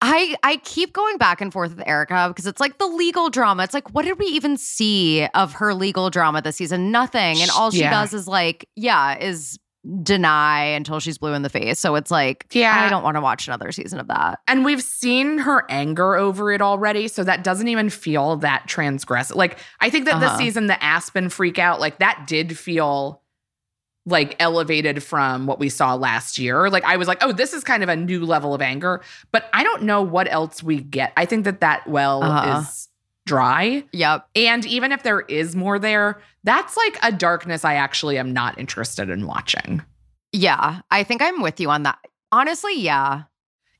[0.00, 3.64] I I keep going back and forth with Erika because it's like the legal drama.
[3.64, 6.90] It's like, what did we even see of her legal drama this season?
[6.90, 7.42] Nothing.
[7.42, 7.90] And all she Yeah.
[7.90, 9.58] does is like, yeah, is
[10.02, 11.78] deny until she's blue in the face.
[11.78, 12.84] So it's like, Yeah.
[12.84, 14.38] I don't want to watch another season of that.
[14.46, 17.08] And we've seen her anger over it already.
[17.08, 19.34] So that doesn't even feel that transgressive.
[19.36, 20.38] Like, I think that this Uh-huh.
[20.38, 23.22] season, the Aspen freak out, like that did feel
[24.08, 26.70] like elevated from what we saw last year.
[26.70, 29.02] Like, I was like, oh, this is kind of a new level of anger.
[29.32, 31.12] But I don't know what else we get.
[31.16, 32.60] I think that that well Uh-huh.
[32.60, 32.88] is
[33.26, 33.84] dry.
[33.92, 34.26] Yep.
[34.34, 38.58] And even if there is more there, that's like a darkness I actually am not
[38.58, 39.82] interested in watching.
[40.32, 40.80] Yeah.
[40.90, 41.98] I think I'm with you on that.
[42.32, 43.24] Honestly, yeah.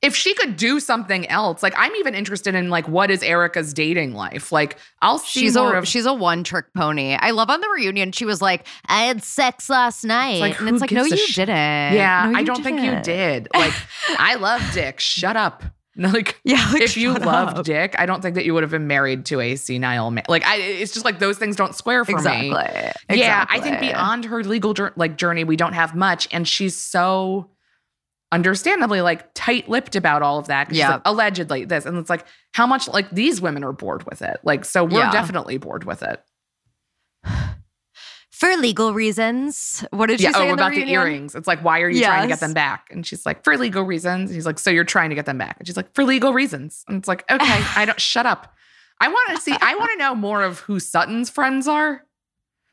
[0.01, 3.73] If she could do something else, like I'm even interested in like what is Erika's
[3.73, 4.51] dating life?
[4.51, 7.15] Like I'll see She's more a of she's a one trick pony.
[7.15, 8.13] I love on the reunion.
[8.13, 11.35] She was like, "I had sex last night," like, and it's like, "No, you sh-
[11.35, 12.29] didn't." yeah.
[12.31, 13.73] No, I don't think you didn't." Like
[14.17, 14.99] I love Dick.
[14.99, 15.63] Shut up.
[15.99, 17.65] Like Yeah, like, if you up.
[17.65, 20.23] Dick, I don't think that you would have been married to a senile man.
[20.29, 22.51] Like I, it's just like those things don't square for exactly.
[22.51, 23.19] me.
[23.19, 27.49] Yeah, I think beyond her legal like journey, we don't have much, and she's so
[28.31, 30.91] understandably like tight-lipped about all of that Yeah.
[30.93, 34.39] like, allegedly this, and it's like how much like these women are bored with it.
[34.43, 35.11] Like, so we're Yeah.
[35.11, 36.23] definitely bored with it.
[38.31, 39.83] for legal reasons.
[39.91, 40.29] What did yeah.
[40.29, 40.93] she say Oh, in the about the reunion?
[41.01, 41.35] earrings.
[41.35, 42.87] It's like, why are you trying to get them back?
[42.91, 44.31] And she's like, for legal reasons.
[44.31, 45.57] He's like, so you're trying to get them back?
[45.59, 46.85] And she's like, for legal reasons.
[46.87, 47.41] And it's like, okay,
[47.75, 47.99] I don't.
[47.99, 48.53] Shut up.
[49.01, 49.55] I want to see.
[49.59, 52.05] I want to know more of who Sutton's friends are.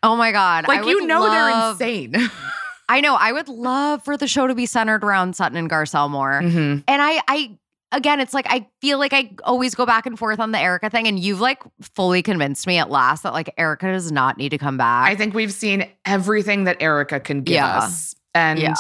[0.02, 0.66] Oh my god!
[0.68, 2.30] I Like, you know, love- they're insane.
[2.88, 3.14] I know.
[3.16, 6.40] I would love for the show to be centered around Sutton and Garcelle more.
[6.42, 6.84] Mhm.
[6.86, 7.58] And I, I
[7.92, 10.88] again, it's like I feel like I always go back and forth on the Erika
[10.90, 11.62] thing, and you've like
[11.94, 15.08] fully convinced me at last that like Erika does not need to come back.
[15.10, 17.78] I think we've seen everything that Erika can give Yeah.
[17.78, 18.14] us.
[18.34, 18.74] And Yeah.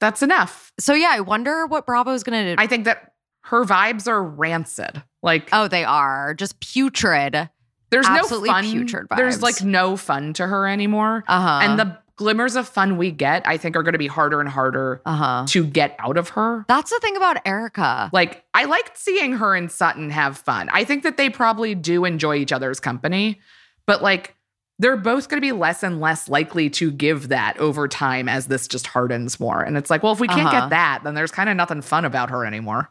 [0.00, 0.72] that's enough.
[0.80, 2.60] so yeah, I wonder what Bravo's gonna do.
[2.62, 3.12] I think that
[3.44, 5.02] her vibes are rancid.
[5.22, 7.48] Like oh, they are just putrid.
[7.90, 8.64] there's absolutely no fun.
[8.64, 11.22] putrid There's like no fun to her anymore.
[11.28, 11.60] Uh huh.
[11.62, 14.48] and the glimmers of fun we get, I think, are going to be harder and
[14.48, 15.44] harder uh huh.
[15.48, 16.64] to get out of her.
[16.68, 18.10] That's the thing about Erika.
[18.12, 20.68] Like, I liked seeing her and Sutton have fun.
[20.72, 23.40] I think that they probably do enjoy each other's company,
[23.86, 24.36] but like,
[24.80, 28.46] they're both going to be less and less likely to give that over time as
[28.46, 29.62] this just hardens more.
[29.62, 30.62] And it's like, well, if we can't Uh-huh.
[30.62, 32.90] get that, then there's kind of nothing fun about her anymore.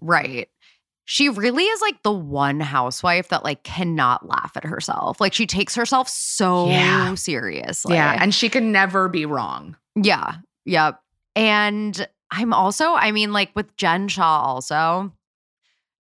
[0.00, 0.48] Right.
[1.10, 5.22] She really is like the one housewife that like cannot laugh at herself.
[5.22, 7.14] Like she takes herself so Yeah.
[7.14, 7.94] seriously.
[7.94, 9.74] yeah, and she can never be wrong.
[9.96, 10.34] Yeah.
[10.66, 11.00] Yep.
[11.34, 15.10] And I'm also, I mean, like with Jen Shah, also,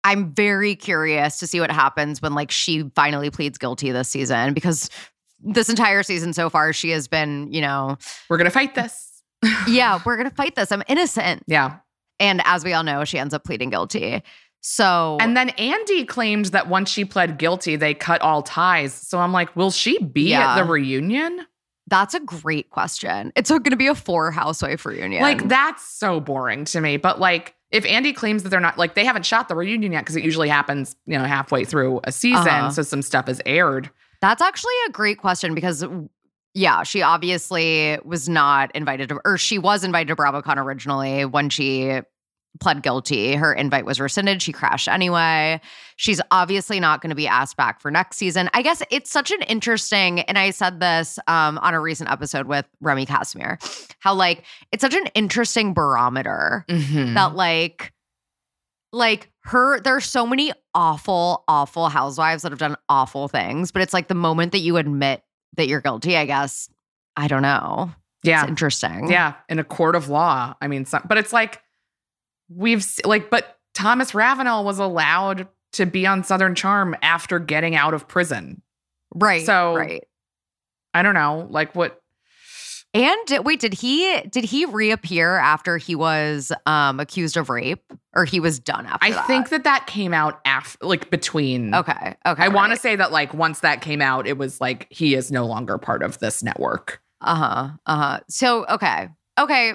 [0.02, 4.52] I'm very curious to see what happens when like she finally pleads guilty this season
[4.52, 4.90] because
[5.38, 9.22] this entire season so far, she has been, you know, We're gonna fight this.
[9.68, 10.72] yeah, we're going to fight this.
[10.72, 11.44] I'm innocent.
[11.46, 11.76] Yeah.
[12.18, 14.24] And as we all know, she ends up pleading guilty.
[14.60, 18.92] So, And then Andy claimed that once she pled guilty, they cut all ties.
[18.92, 20.54] So I'm like, will she be Yeah.
[20.54, 21.46] at the reunion?
[21.90, 23.32] that's a great question.
[23.34, 25.22] It's going to be a four housewife reunion.
[25.22, 26.98] Like, that's so boring to me.
[26.98, 30.02] But like, if Andy claims that they're not, like, they haven't shot the reunion yet
[30.02, 32.46] because it usually happens, you know, halfway through a season.
[32.46, 32.70] Uh-huh.
[32.70, 33.88] So some stuff is aired.
[34.20, 35.82] That's actually a great question because,
[36.52, 41.48] yeah, she obviously was not invited to, or she was invited to BravoCon originally when
[41.48, 42.00] she
[42.60, 43.34] pled guilty.
[43.34, 44.42] Her invite was rescinded.
[44.42, 45.60] She crashed anyway.
[45.96, 48.48] She's obviously not going to be asked back for next season.
[48.54, 52.46] I guess it's such an interesting, and I said this um, on a recent episode
[52.46, 53.58] with Remy Casimir,
[54.00, 57.14] how like it's such an interesting barometer Mhm.
[57.14, 57.92] that like
[58.92, 63.92] like her there's so many awful awful housewives that have done awful things but it's
[63.92, 65.22] like the moment that you admit
[65.58, 66.70] that you're guilty i guess
[67.16, 67.92] i don't know
[68.24, 68.40] yeah.
[68.40, 69.34] it's interesting Yeah.
[69.50, 70.54] In a court of law.
[70.60, 71.62] I mean, some, but it's like,
[72.48, 77.94] we've, like, but Thomas Ravenel was allowed to be on Southern Charm after getting out
[77.94, 78.62] of prison.
[79.14, 80.04] right So- right
[80.94, 81.46] I don't know.
[81.50, 82.00] Like, what?
[82.94, 87.84] and wait did he did he reappear after he was um accused of rape
[88.16, 89.26] or he was done after I that?
[89.26, 91.74] think that that came out after, like, between.
[91.74, 94.86] okay okay I want to say that, like, once that came out, it was like
[94.90, 97.00] he is no longer part of this network.
[97.20, 99.74] uh-huh uh-huh so okay okay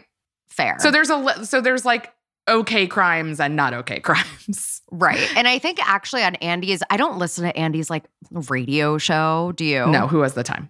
[0.50, 2.13] fair So there's a, so there's like
[2.48, 4.82] okay crimes and not okay crimes.
[4.92, 9.54] right and i think actually on andy's i don't listen to andy's like radio show
[9.56, 10.70] do you No, who has the time?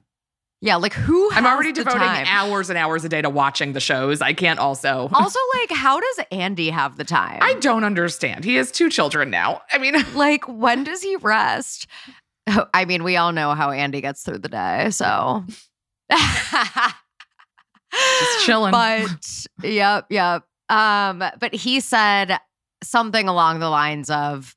[0.62, 1.30] Yeah, like who?
[1.34, 2.26] I'm already devoting time?
[2.26, 4.22] hours and hours a day to watching the shows.
[4.22, 5.10] I can't also.
[5.14, 7.40] Also, like, how does Andy have the time?
[7.42, 8.46] I don't understand.
[8.46, 9.62] He has two children now.
[9.74, 11.88] I mean, like, when does he rest?
[12.74, 15.44] I mean, we all know how Andy gets through the day, so
[16.12, 16.96] Just
[18.46, 18.72] chilling.
[18.72, 19.08] But
[19.64, 20.44] yep, yep.
[20.70, 22.38] Um, but he said
[22.84, 24.56] something along the lines of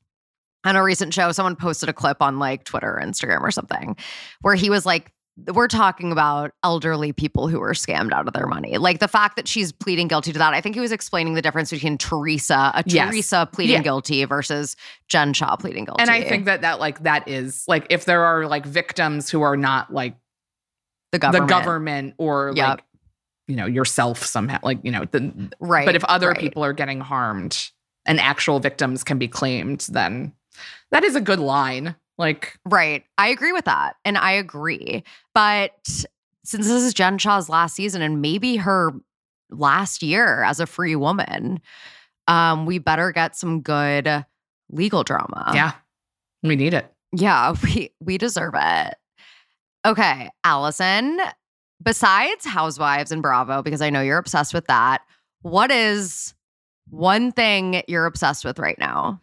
[0.65, 3.95] on a recent show, someone posted a clip on like Twitter or Instagram or something
[4.41, 5.11] where he was like,
[5.53, 8.77] we're talking about elderly people who were scammed out of their money.
[8.79, 10.53] Like the fact that she's pleading guilty to that.
[10.55, 13.09] I think he was explaining the difference between Teresa, a Yes.
[13.11, 13.81] Teresa pleading Yeah.
[13.83, 14.75] guilty versus
[15.09, 16.01] Jen Shah pleading guilty.
[16.01, 19.41] and I think that that like that is like if there are like victims who
[19.43, 20.15] are not like
[21.11, 21.47] the government.
[21.47, 22.67] the government or Yep.
[22.67, 22.83] like
[23.47, 25.85] you know yourself somehow like you know the Right.
[25.85, 26.39] but if other right.
[26.39, 27.71] people are getting harmed
[28.05, 30.33] and actual victims can be claimed then
[30.91, 33.03] that is a good line like Right.
[33.19, 33.95] I agree with that.
[34.03, 35.03] And I agree.
[35.35, 35.71] But
[36.43, 38.91] since this is Jen Shah's last season and maybe her
[39.51, 41.59] last year as a free woman,
[42.27, 44.25] um, we better get some good
[44.71, 45.51] legal drama.
[45.53, 45.73] yeah
[46.43, 48.95] we need it Yeah, we we deserve it.
[49.85, 51.19] Okay, Alison,
[51.81, 55.01] besides Housewives and Bravo, because I know you're obsessed with that,
[55.41, 56.33] what is
[56.89, 59.21] one thing you're obsessed with right now?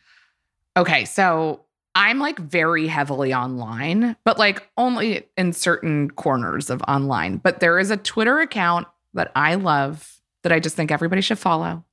[0.76, 7.36] Okay, so I'm like very heavily online, but like only in certain corners of online.
[7.36, 11.38] But there is a Twitter account that I love that I just think everybody should
[11.38, 11.84] follow.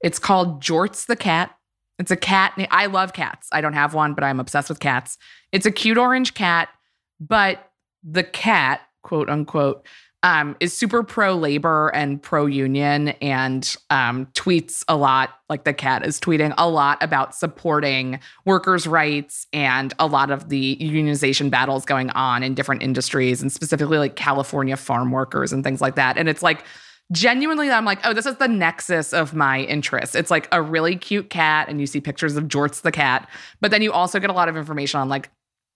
[0.00, 1.56] It's called Jorts the Cat.
[1.98, 2.54] It's a cat.
[2.70, 3.48] I love cats.
[3.52, 5.18] I don't have one, but I'm obsessed with cats.
[5.52, 6.70] It's a cute orange cat,
[7.20, 7.70] but
[8.02, 9.86] the cat, quote unquote,
[10.22, 15.30] um, is super pro labor and pro union and um, tweets a lot.
[15.48, 20.50] Like the cat is tweeting a lot about supporting workers' rights and a lot of
[20.50, 25.64] the unionization battles going on in different industries and specifically like California farm workers and
[25.64, 26.18] things like that.
[26.18, 26.64] And it's like
[27.12, 30.14] genuinely, I'm like, oh, this is the nexus of my interest.
[30.14, 33.28] It's like a really cute cat, and you see pictures of Jorts the cat,
[33.60, 35.30] but then you also get a lot of information on like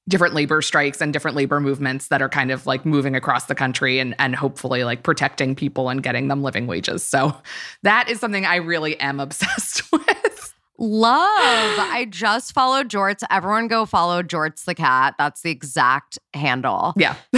[0.09, 3.55] different labor strikes and different labor movements that are kind of like moving across the
[3.55, 7.05] country and and hopefully like protecting people and getting them living wages.
[7.05, 7.35] So
[7.83, 10.55] that is something I really am obsessed with.
[10.77, 11.21] Love.
[11.29, 13.23] I just followed Jorts.
[13.31, 15.15] Everyone go follow Jorts the cat.
[15.19, 16.95] That's the exact handle.
[16.97, 17.15] Yeah.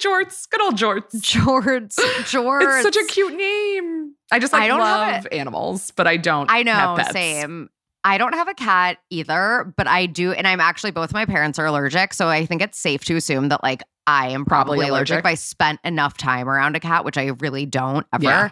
[0.00, 1.14] Jorts, good old Jorts.
[1.16, 1.94] Jorts.
[1.98, 2.62] Jorts.
[2.62, 4.14] It's such a cute name.
[4.32, 6.50] I just like I don't love animals, but I don't.
[6.50, 7.12] I know, have pets.
[7.12, 7.70] same.
[8.04, 11.58] I don't have a cat either, but I do, and I'm actually both my parents
[11.58, 14.88] are allergic, so I think it's safe to assume that like I am probably, Probably
[14.88, 15.12] allergic.
[15.16, 15.24] allergic.
[15.24, 18.24] if I spent enough time around a cat, which I really don't ever.
[18.24, 18.48] Yeah.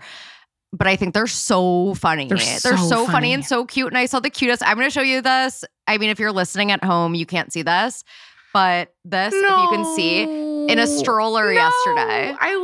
[0.73, 2.29] but I think they're so funny.
[2.29, 3.13] They're They're, so so, funny.
[3.13, 3.33] funny.
[3.33, 3.89] and so cute.
[3.89, 4.63] And I saw the cutest.
[4.63, 5.65] I'm going to show you this.
[5.87, 8.05] I mean, if you're listening at home, you can't see this,
[8.53, 10.23] but this, if you can see,
[10.71, 12.37] in a stroller No, yesterday.
[12.39, 12.55] I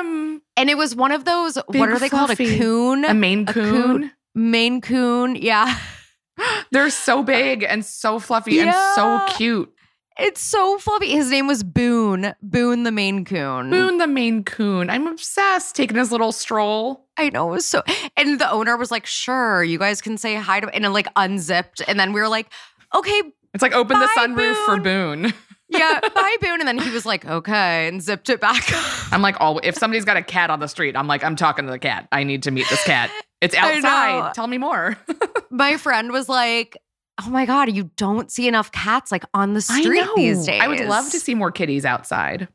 [0.00, 0.42] love him.
[0.56, 1.58] and it was one of those.
[1.72, 2.30] Big, what are they called?
[2.30, 3.82] A coon, A Maine A Coon.
[3.82, 4.10] coon.
[4.36, 5.34] Maine Coon.
[5.36, 5.76] Yeah,
[6.72, 9.72] They're so uh, big and so fluffy and so cute.
[10.18, 11.10] it's so fluffy.
[11.10, 12.34] His name was Boone.
[12.42, 13.70] Boone the Maine Coon.
[13.70, 14.90] Boone the Maine Coon.
[14.90, 15.76] I'm obsessed.
[15.76, 17.06] Taking his little stroll.
[17.16, 17.82] I know it was so.
[18.16, 21.06] And the owner was like, "Sure, you guys can say hi to," and it like
[21.16, 22.48] unzipped, and then we were like,
[22.94, 23.22] "Okay,
[23.52, 25.32] It's like open the Bye, sunroof for Boone.
[25.68, 28.64] yeah, bye, Boone," and then he was like, "Okay," and zipped it back.
[29.12, 31.66] I'm like, oh, if somebody's got a cat on the street, I'm like, I'm talking
[31.66, 32.08] to the cat.
[32.10, 33.10] I need to meet this cat.
[33.40, 34.34] It's outside.
[34.34, 34.96] Tell me more.
[35.50, 36.76] My friend was like,
[37.24, 40.68] "Oh my god, you don't see enough cats like on the street these days." I
[40.68, 42.48] would love to see more kitties outside.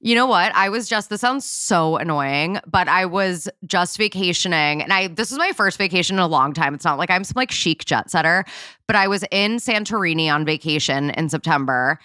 [0.00, 0.54] You know what?
[0.54, 5.32] I was just this sounds so annoying, but I was just vacationing and I this
[5.32, 6.72] is my first vacation in a long time.
[6.72, 8.44] It's not like I'm some like chic jet setter,
[8.86, 11.98] but I was in Santorini on vacation in September.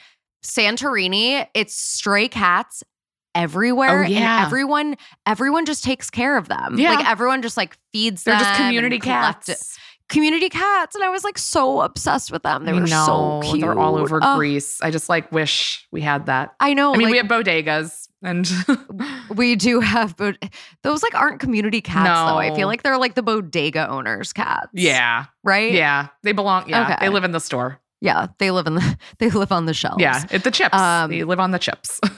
[0.44, 2.84] Santorini, it's stray cats
[3.36, 4.38] everywhere Oh, yeah.
[4.38, 6.78] and everyone everyone just takes care of them.
[6.78, 6.94] Yeah.
[6.94, 8.38] Like everyone just like feeds them.
[8.38, 9.78] They're just community cats.
[10.10, 12.66] Community cats and I was like so obsessed with them.
[12.66, 13.62] They I were so cute.
[13.62, 14.80] They're all over Oh, Greece.
[14.82, 16.54] I just like wish we had that.
[16.60, 16.94] I know.
[16.94, 18.50] I mean, like, we have bodegas and
[19.36, 20.38] We do have, but
[20.84, 22.38] those like aren't community cats though.
[22.38, 24.68] I feel like they're like the bodega owners' cats.
[24.74, 25.72] yeah, right.
[25.74, 26.70] yeah, they belong.
[26.70, 26.98] Yeah, Okay.
[27.02, 27.80] they live in the store.
[28.02, 28.28] yeah.
[28.38, 30.02] They live in the they live on the shelves.
[30.02, 30.76] Yeah, it's the chips.
[30.76, 32.00] Um, they live on the chips.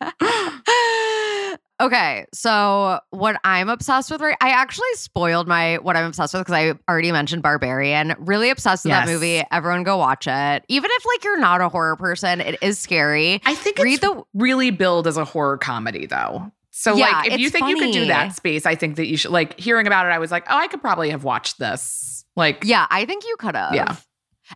[1.80, 4.36] okay, so what I'm obsessed with, right?
[4.40, 8.14] I actually spoiled my what I'm obsessed with because I already mentioned Barbarian.
[8.18, 9.06] Really obsessed with Yes.
[9.06, 9.42] that movie.
[9.50, 10.64] Everyone go watch it.
[10.68, 13.40] Even if like you're not a horror person, it is scary.
[13.44, 16.50] I think Read it's the really billed as a horror comedy though.
[16.70, 19.16] So Yeah, like if you think you could do that space, I think that you
[19.16, 22.24] should like hearing about it, I was like, oh, I could probably have watched this.
[22.36, 23.74] Like Yeah, I think you could have.
[23.74, 23.96] Yeah.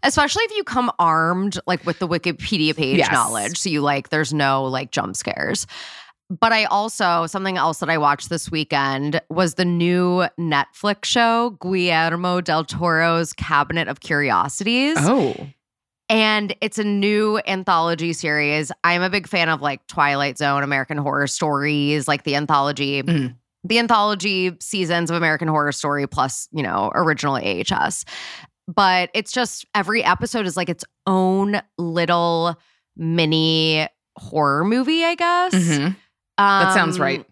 [0.02, 3.12] Especially if you come armed like with the Wikipedia page Yes.
[3.12, 3.58] knowledge.
[3.58, 5.66] So you like there's no like jump scares.
[6.30, 11.58] But I also something else that I watched this weekend was the new Netflix show
[11.60, 14.96] Guillermo del Toro's Cabinet of Curiosities.
[15.00, 15.34] Oh.
[16.08, 18.72] And it's a new anthology series.
[18.84, 23.34] I'm a big fan of like Twilight Zone, American Horror Stories, like the anthology, Mhm.
[23.64, 28.04] the anthology seasons of American Horror Story plus, you know, original AHS.
[28.74, 32.56] But it's just every episode is like its own little
[32.96, 35.54] mini horror movie, I guess.
[35.54, 35.96] Mhm.
[36.38, 37.20] That sounds right.
[37.20, 37.26] Um,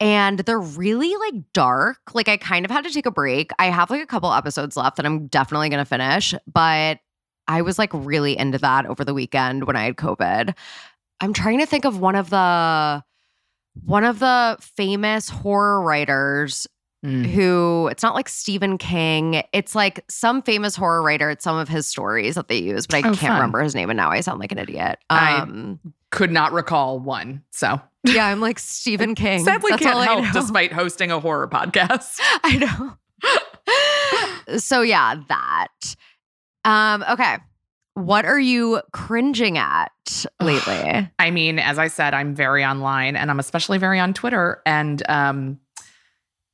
[0.00, 1.98] And they're really like dark.
[2.14, 3.52] Like I kind of had to take a break.
[3.58, 6.98] I have like a couple episodes left that I'm definitely going to finish, but
[7.46, 10.54] I was like really into that over the weekend when I had COVID.
[11.20, 13.04] I'm trying to think of one of the
[13.84, 16.66] one of the famous horror writers
[17.04, 17.26] Mm.
[17.26, 19.42] who it's not like Stephen King.
[19.52, 21.28] It's like some famous horror writer.
[21.28, 23.32] It's some of his stories that they use, but I Oh, can't fun.
[23.34, 23.90] remember his name.
[23.90, 24.98] And now I sound like an idiot.
[25.10, 25.80] I- Um,
[26.10, 27.42] Could not recall one.
[27.50, 29.44] So yeah, I'm like Stephen King.
[29.44, 32.18] sadly That's can't all help despite hosting a horror podcast.
[32.44, 32.56] I
[34.48, 34.56] know.
[34.58, 35.96] so yeah, that.
[36.64, 37.36] Um, okay.
[37.94, 41.08] What are you cringing at lately?
[41.18, 45.02] I mean, as I said, I'm very online and I'm especially very on Twitter and
[45.08, 45.60] um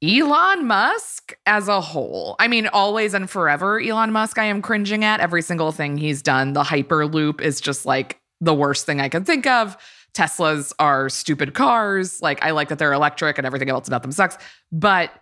[0.02, 2.36] Elon Musk as a whole.
[2.38, 6.22] I mean, always and forever, Elon Musk, I am cringing at every single thing he's
[6.22, 6.54] done.
[6.54, 9.76] The Hyperloop is just like the worst thing I can think of.
[10.14, 12.20] Teslas are stupid cars.
[12.22, 14.38] Like, I like that they're electric and everything else about them sucks.
[14.72, 15.12] But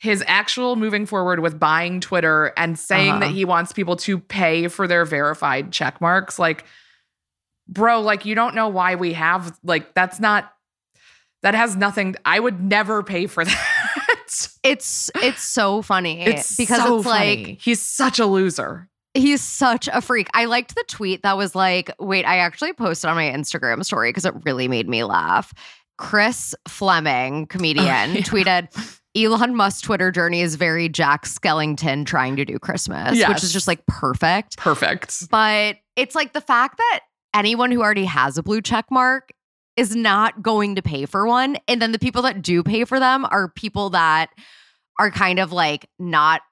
[0.00, 3.20] his actual moving forward with buying Twitter and saying Uh-huh.
[3.20, 6.64] that he wants people to pay for their verified check marks, like,
[7.68, 10.52] bro, like, you don't know why we have, like, that's not,
[11.42, 13.70] that has nothing, I would never pay for that.
[14.64, 16.24] It's it's so funny.
[16.26, 17.46] It's because so it's funny.
[17.46, 18.88] like he's such a loser.
[19.12, 20.28] he's such a freak.
[20.34, 24.08] I liked the tweet that was like, wait, I actually posted on my Instagram story
[24.08, 25.52] because it really made me laugh.
[25.98, 28.20] Chris Fleming, oh, comedian, yeah.
[28.22, 28.68] tweeted
[29.16, 33.68] Elon Musk's Twitter journey is very Jack Skellington trying to do Christmas, which is just
[33.68, 34.56] like perfect.
[34.56, 35.30] Perfect.
[35.30, 37.00] But it's like the fact that
[37.32, 39.30] anyone who already has a blue check mark
[39.76, 41.56] is not going to pay for one.
[41.68, 44.30] And then the people that do pay for them are people that
[44.98, 46.42] are kind of like not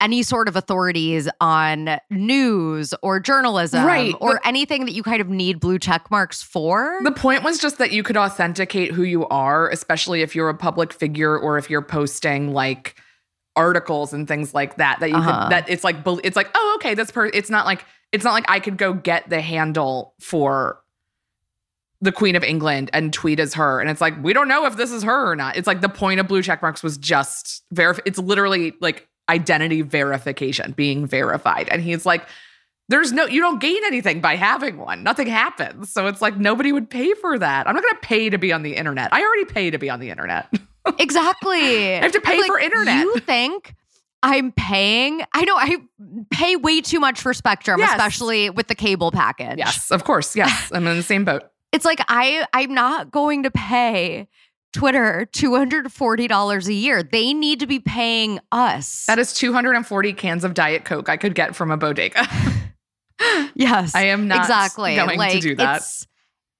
[0.00, 5.22] any sort of authorities on news or journalism Right, or but- anything that you kind
[5.22, 6.98] of need blue check marks for.
[7.02, 10.54] The point was just that you could authenticate who you are, especially if you're a
[10.54, 12.96] public figure or if you're posting like
[13.54, 15.00] articles and things like that.
[15.00, 15.44] That you Uh-huh.
[15.44, 18.32] could that it's like it's like oh okay this per it's not like it's not
[18.32, 20.78] like I could go get the handle for
[22.06, 23.80] the Queen of England and tweet as her.
[23.80, 25.56] And it's like, we don't know if this is her or not.
[25.56, 28.00] It's like the point of blue check marks was just verify.
[28.06, 31.68] It's literally like identity verification, being verified.
[31.70, 32.26] And he's like,
[32.88, 35.02] there's no, you don't gain anything by having one.
[35.02, 35.92] Nothing happens.
[35.92, 37.66] So it's like nobody would pay for that.
[37.68, 39.12] I'm not going to pay to be on the internet.
[39.12, 40.46] I already pay to be on the internet.
[41.00, 41.96] Exactly.
[41.96, 43.02] I have to pay I'm for internet.
[43.02, 43.74] You think
[44.22, 45.20] I'm paying?
[45.32, 45.78] I know I
[46.30, 47.90] pay way too much for Spectrum, Yes.
[47.90, 49.58] especially with the cable package.
[49.58, 50.36] yes, of course.
[50.36, 50.70] Yes.
[50.72, 51.42] I'm in the same boat.
[51.72, 54.28] It's like I I'm not going to pay
[54.72, 57.02] Twitter $240 a year.
[57.02, 59.06] They need to be paying us.
[59.06, 62.26] That is 240 cans of Diet Coke I could get from a bodega.
[63.54, 63.94] yes.
[63.94, 65.78] I am not exactly going like, to do that.
[65.78, 66.06] It's,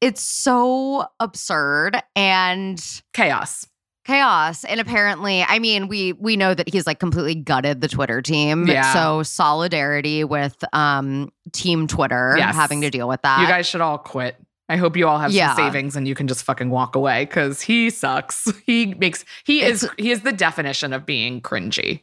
[0.00, 2.82] it's so absurd and
[3.14, 3.66] Chaos.
[4.04, 8.20] chaos and apparently i mean we we know that he's like completely gutted the twitter
[8.20, 8.92] team Yeah.
[8.92, 12.54] so solidarity with um team twitter Yes.
[12.54, 14.36] having to deal with that you guys should all quit.
[14.68, 15.54] I hope you all have Yeah.
[15.54, 18.50] some savings and you can just fucking walk away because he sucks.
[18.66, 22.02] He makes he is he is the definition of being cringy.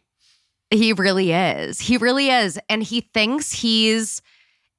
[0.72, 4.22] he really is he really is and he thinks he's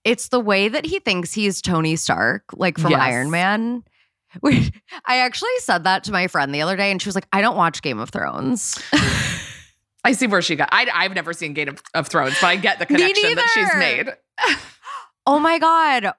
[0.03, 3.01] it's the way that he thinks he's tony stark like from Yes.
[3.01, 3.85] iron man
[4.43, 7.41] I actually said that to my friend the other day, and she was like, "I
[7.41, 8.77] don't watch Game of Thrones."
[10.05, 10.69] I see where she got.
[10.73, 13.69] I, I've never seen Game of, of Thrones, but I get the connection that she's
[13.77, 14.09] made.
[15.27, 16.15] oh my god,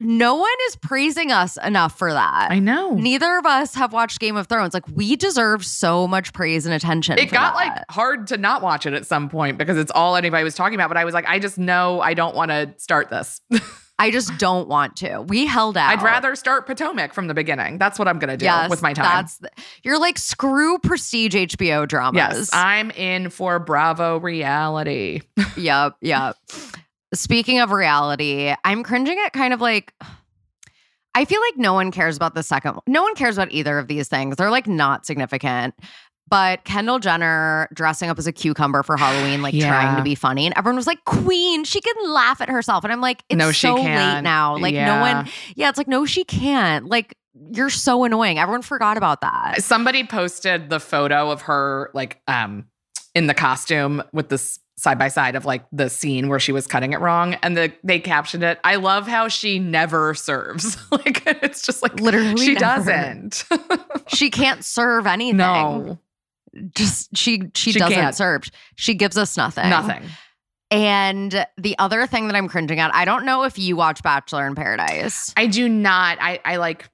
[0.00, 2.50] no one is praising us enough for that.
[2.50, 2.94] I know.
[2.94, 4.74] Neither of us have watched Game of Thrones.
[4.74, 7.18] Like we deserve so much praise and attention.
[7.18, 7.54] It got that.
[7.54, 10.74] like hard to not watch it at some point because it's all anybody was talking
[10.74, 10.88] about.
[10.88, 13.40] But I was like, I just know I don't want to start this.
[14.00, 15.22] I just don't want to.
[15.22, 15.90] We held out.
[15.90, 17.78] I'd rather start Potomac from the beginning.
[17.78, 19.04] That's what I'm gonna do yes, with my time.
[19.04, 19.50] That's the-
[19.82, 22.16] you're like screw prestige HBO dramas.
[22.16, 25.22] yes, I'm in for Bravo reality.
[25.56, 26.36] yep, yep.
[27.14, 29.94] Speaking of reality, I'm cringing at kind of like
[31.14, 32.82] I feel like no one cares about the second one.
[32.86, 34.36] No one cares about either of these things.
[34.36, 35.74] They're like not significant.
[36.30, 39.68] But Kendall Jenner dressing up as a cucumber for Halloween, like Yeah.
[39.68, 40.44] trying to be funny.
[40.44, 42.84] And everyone was like, Queen, she can laugh at herself.
[42.84, 44.58] And I'm like, it's No, she so late now.
[44.58, 46.84] Like, no one, yeah, it's like, no, she can't.
[46.86, 47.16] Like,
[47.50, 48.38] you're so annoying.
[48.38, 49.64] Everyone forgot about that.
[49.64, 52.66] Somebody posted the photo of her like um
[53.14, 56.66] in the costume with this side by side of like the scene where she was
[56.66, 61.22] cutting it wrong and the they captioned it I love how she never serves like
[61.26, 62.60] it's just like Literally she never.
[62.60, 63.44] doesn't
[64.08, 65.36] She can't serve anything.
[65.38, 65.98] no
[66.76, 68.14] Just she she, She doesn't can't.
[68.14, 68.44] serve.
[68.76, 69.68] She gives us nothing.
[69.68, 70.02] nothing
[70.70, 74.46] And the other thing that I'm cringing at, I don't know if you watch Bachelor
[74.46, 75.32] in Paradise.
[75.36, 76.88] I do not I I like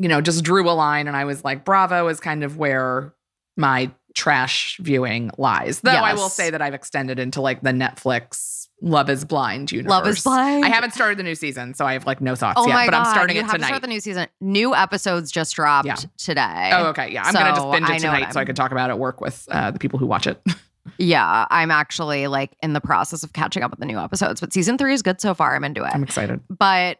[0.00, 3.14] you know just drew a line and I was like Bravo is kind of where
[3.56, 8.68] my trash viewing lies though I will say that I've extended into like the Netflix
[8.82, 10.64] Love is Blind universe Love is Blind.
[10.64, 12.72] I haven't started the new season, so I have like no thoughts Oh yet.
[12.74, 13.06] my but god!
[13.06, 13.66] I'm starting you it have to tonight.
[13.68, 14.26] start the new season.
[14.40, 15.96] New episodes just dropped Yeah.
[16.16, 16.70] today.
[16.72, 17.10] oh, okay.
[17.12, 19.20] Yeah, I'm gonna just binge it tonight so I can talk about it at work
[19.20, 20.40] with uh, the people who watch it.
[20.96, 24.52] Yeah, I'm actually like in the process of catching up with the new episodes, but
[24.52, 25.54] season three is good so far.
[25.54, 25.90] I'm into it.
[25.92, 26.40] I'm excited.
[26.48, 26.96] but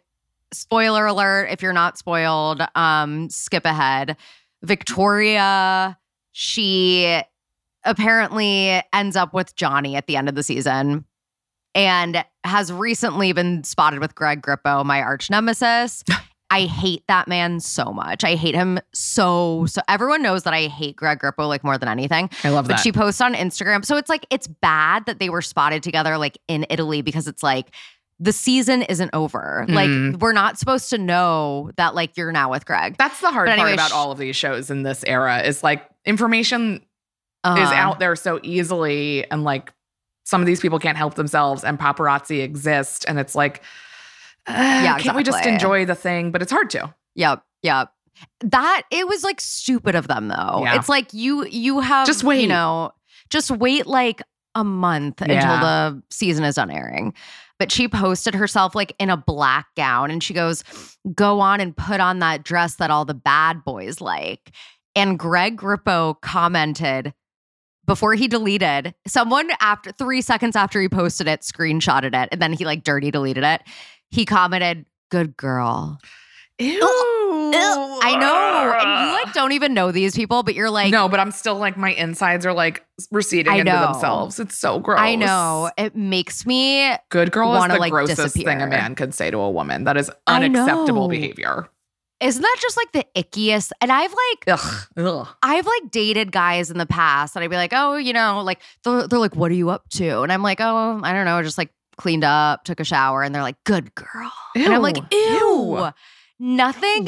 [0.52, 4.16] spoiler alert if you're not spoiled um skip ahead
[4.62, 5.96] victoria
[6.32, 7.20] she
[7.84, 11.04] apparently ends up with johnny at the end of the season
[11.74, 16.04] and has recently been spotted with greg grippo my arch nemesis
[16.52, 18.24] I hate that man so much.
[18.24, 19.80] I hate him so so.
[19.86, 22.28] Everyone knows that I hate Greg Grippo like more than anything.
[22.42, 22.80] I love But that.
[22.80, 23.84] she posts on Instagram.
[23.84, 27.44] So it's like, it's bad that they were spotted together like in Italy because it's
[27.44, 27.72] like
[28.22, 29.64] the season isn't over.
[29.68, 29.74] Mhm.
[30.12, 32.96] Like, we're not supposed to know that like you're now with Greg.
[32.98, 35.62] That's the hard anyway, part about sh- all of these shows in this era is
[35.62, 36.82] like information is
[37.44, 39.72] Uh, out there so easily, and like
[40.24, 43.62] some of these people can't help themselves, and paparazzi exist, and it's like,
[44.46, 44.52] uh,
[44.84, 46.30] Yeah, can't we just enjoy the thing?
[46.32, 46.94] But it's hard to.
[47.14, 47.42] Yep.
[47.62, 47.90] Yep.
[48.40, 50.60] That it was like stupid of them though.
[50.62, 50.74] Yeah.
[50.76, 52.42] It's like you you have Just wait.
[52.42, 52.92] you know,
[53.30, 54.20] just wait like
[54.54, 57.14] a month until the season is done airing.
[57.61, 60.64] But she posted herself like in a black gown and she goes,
[61.14, 64.50] Go on and put on that dress that all the bad boys like.
[64.96, 67.12] And Greg Grippo commented
[67.86, 72.54] before he deleted, someone after three seconds after he posted it, screenshotted it, and then
[72.54, 73.62] he like dirty deleted it.
[74.11, 75.98] He commented, Good girl.
[76.61, 76.78] Ew.
[78.02, 78.76] I know.
[78.78, 81.56] And you like don't even know these people, but you're like, no, but I'm still
[81.56, 84.38] like my insides are like receding into themselves.
[84.40, 85.00] It's so gross.
[85.00, 85.70] I know.
[85.76, 88.66] It makes me Good girl is wanna, the like, grossest thing disappear.
[88.66, 89.84] a man could say to a woman.
[89.84, 91.68] That is unacceptable behavior.
[92.20, 93.70] isn't that just like the ickiest?
[93.80, 94.86] And I've like Ugh.
[94.96, 95.28] Ugh.
[95.42, 98.61] I've like dated guys in the past and I'd be like, oh, you know, like
[98.84, 100.20] they're, they're like, what are you up to?
[100.22, 103.34] And I'm like, oh, I don't know, just like cleaned up, took a shower, and
[103.34, 104.32] they're like, good girl.
[104.54, 105.08] And I'm like, Ew.
[105.12, 105.90] ew.
[106.41, 107.07] Nothing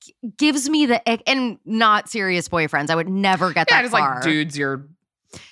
[0.00, 2.90] g- gives me the ick, and not serious boyfriends.
[2.90, 4.14] I would never get Yeah, that just far.
[4.16, 4.86] like dudes you're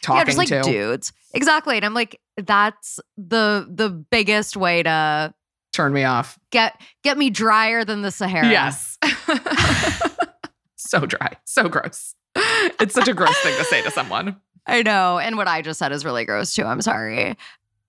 [0.03, 0.63] talking yeah, just like to.
[0.63, 1.13] dudes.
[1.35, 1.77] Exactly.
[1.77, 5.35] And I'm like, that's the the biggest way to
[5.73, 6.39] Turn me off.
[6.51, 8.49] get get me drier than the Sahara.
[8.49, 8.99] Yes.
[10.77, 11.33] so dry.
[11.45, 12.15] So gross.
[12.37, 14.37] It's such a gross thing to say to someone.
[14.67, 15.19] I know.
[15.19, 16.65] And what I just said is really gross too.
[16.65, 17.37] I'm sorry.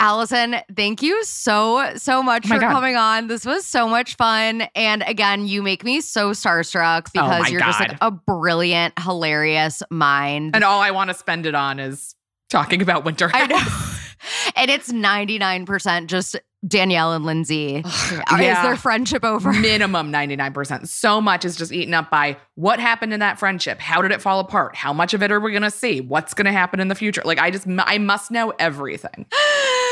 [0.02, 2.72] Alison, thank you so, so much Oh for God.
[2.72, 3.28] coming on.
[3.28, 4.64] This was so much fun.
[4.74, 9.84] And again, you make me so starstruck Oh because you're just like a brilliant, hilarious
[9.90, 10.56] mind.
[10.56, 12.16] And all I want to spend it on is
[12.50, 13.30] talking about winter.
[13.34, 13.60] I know.
[14.58, 16.36] And it's 99% just
[16.68, 17.78] Danielle and Lindsay.
[17.78, 18.64] Is Yeah.
[18.64, 19.54] their friendship over?
[19.54, 20.90] Minimum 99%.
[20.90, 23.80] So much is just eaten up by what happened in that friendship?
[23.80, 24.76] How did it fall apart?
[24.76, 26.02] How much of it are we going to see?
[26.02, 27.22] What's going to happen in the future?
[27.24, 29.26] Like, I just, I must know everything.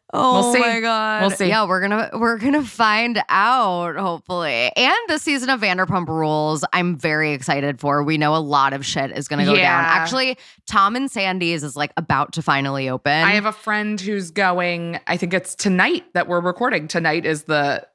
[0.12, 0.60] Oh We'll see.
[0.60, 1.20] my god.
[1.20, 1.48] We'll see.
[1.48, 4.72] Yeah, we're gonna we're gonna find out, hopefully.
[4.74, 8.02] And the season of Vanderpump Rules, I'm very excited for.
[8.02, 9.84] We know a lot of shit is gonna go down.
[9.84, 13.12] Actually, Tom and Sandy's is like about to finally open.
[13.12, 16.88] I have a friend who's going, I think it's tonight that we're recording.
[16.88, 17.86] Tonight is the,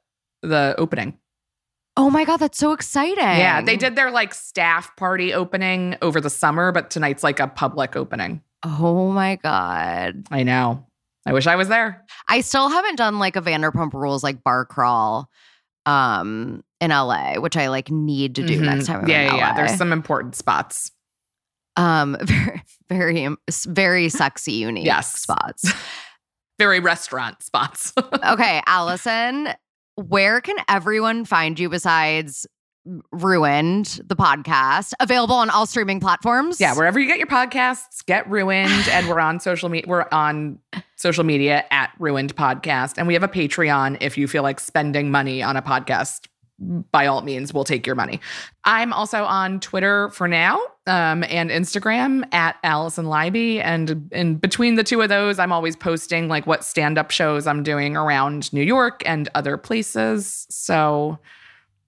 [0.42, 1.18] the opening.
[1.96, 3.18] oh my god, that's so exciting.
[3.18, 7.48] Yeah, they did their like staff party opening over the summer, but tonight's like a
[7.48, 8.40] public opening.
[8.62, 10.24] Oh my god.
[10.30, 10.86] I know.
[11.26, 12.04] I wish I was there.
[12.28, 15.28] I still haven't done like a Vanderpump Rules like bar crawl
[15.86, 18.64] um in LA, which I like need to do Mhm.
[18.64, 19.38] next time I'm yeah, in yeah, LA.
[19.38, 19.52] yeah.
[19.54, 20.90] There's some important spots.
[21.76, 23.28] um very very
[23.66, 25.12] very sexy unique Yes.
[25.20, 25.72] spots.
[26.56, 27.92] Very restaurant spots.
[28.28, 29.48] okay, Alison,
[29.96, 32.46] where can everyone find you besides
[33.12, 34.92] Ruined, the podcast?
[35.00, 36.60] Available on all streaming platforms.
[36.60, 38.88] yeah, wherever you get your podcasts, get ruined.
[38.90, 39.88] and we're on social media.
[39.88, 40.58] We're on
[40.96, 42.94] social media at Ruined Podcast.
[42.98, 46.26] And we have a Patreon if you feel like spending money on a podcast.
[46.58, 48.20] By all means, we'll take your money.
[48.64, 53.60] I'm also on Twitter for now um, and Instagram at Alison Leiby.
[53.60, 57.48] And in between the two of those, I'm always posting like what stand up shows
[57.48, 60.46] I'm doing around New York and other places.
[60.48, 61.18] So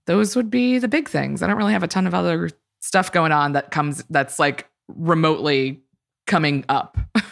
[0.07, 1.43] those would be the big things.
[1.43, 2.51] I don't really have a ton of other
[2.81, 5.83] stuff going on that comes that's like remotely
[6.27, 6.97] coming up.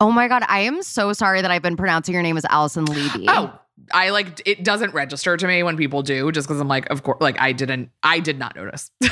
[0.00, 2.84] Oh my god, I am so sorry that I've been pronouncing your name as Alison
[2.84, 3.24] Levy.
[3.26, 3.52] Oh,
[3.90, 7.02] I like it doesn't register to me when people do just because I'm like, of
[7.02, 8.92] course, like I didn't, I did not notice.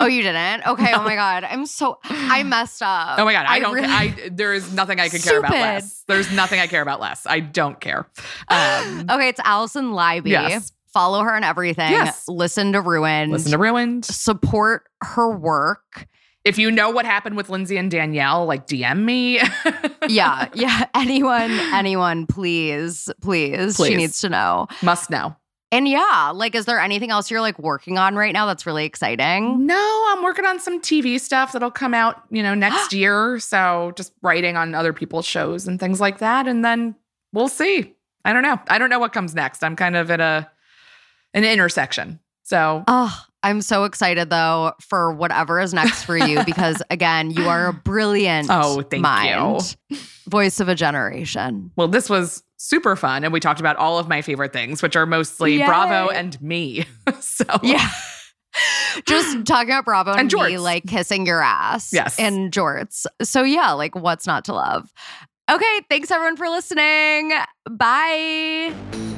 [0.00, 0.66] Oh, you didn't?
[0.66, 0.92] Okay.
[0.92, 3.18] Oh my god, I'm so I messed up.
[3.18, 3.74] oh my god, I, don't.
[3.74, 6.02] really- I there is nothing I could care about less.
[6.08, 7.26] There's nothing I care about less.
[7.26, 8.06] I don't care.
[8.48, 10.30] Um, okay, it's Alison Leiby.
[10.30, 10.72] Yes.
[10.94, 11.90] Follow her on everything.
[11.90, 12.24] Yes.
[12.28, 13.32] Listen to Ruined.
[13.32, 14.04] listen to ruined.
[14.04, 16.06] support her work.
[16.44, 19.40] If you know what happened with Lindsay and Danielle, like DM me.
[20.08, 20.84] Yeah, yeah.
[20.94, 23.76] Anyone, anyone, please, please.
[23.76, 24.66] She needs to know.
[24.82, 25.34] must know.
[25.72, 28.84] And yeah, like, is there anything else you're like working on right now that's really
[28.84, 29.66] exciting?
[29.66, 33.38] No, I'm working on some TV stuff that'll come out, you know, next year.
[33.40, 36.46] So just writing on other people's shows and things like that.
[36.46, 36.94] And then
[37.32, 37.94] we'll see.
[38.26, 38.60] I don't know.
[38.68, 39.64] I don't know what comes next.
[39.64, 40.50] I'm kind of at a
[41.34, 42.20] an intersection.
[42.44, 47.48] So Oh, I'm so excited though for whatever is next for you because again, you
[47.48, 49.76] are a brilliant Oh, thank mind.
[50.28, 51.70] Voice of a generation.
[51.76, 53.24] well, this was super fun.
[53.24, 55.66] And we talked about all of my favorite things, which are mostly Yay.
[55.66, 56.86] Bravo and me.
[57.20, 57.86] so Yeah.
[59.06, 61.92] Just talking about Bravo and, And me like kissing your ass.
[61.92, 62.18] Yes.
[62.18, 63.04] And jorts.
[63.22, 64.90] So yeah, like what's not to love?
[65.50, 67.32] Okay, thanks everyone for listening.
[67.70, 69.13] Bye.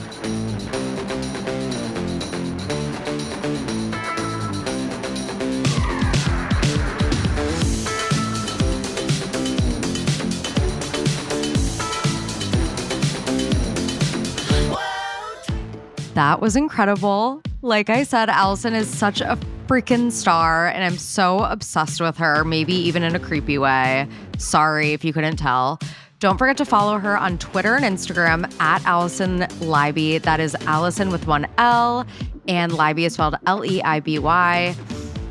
[16.16, 17.42] That was incredible.
[17.60, 22.42] Like I said, Alison is such a freaking star, and I'm so obsessed with her,
[22.42, 24.08] maybe even in a creepy way.
[24.38, 25.78] Sorry if you couldn't tell.
[26.18, 30.22] Don't forget to follow her on Twitter and Instagram at Alison Leiby.
[30.22, 32.06] That is Alison with one L,
[32.48, 34.74] and Leiby is spelled L E I B Y.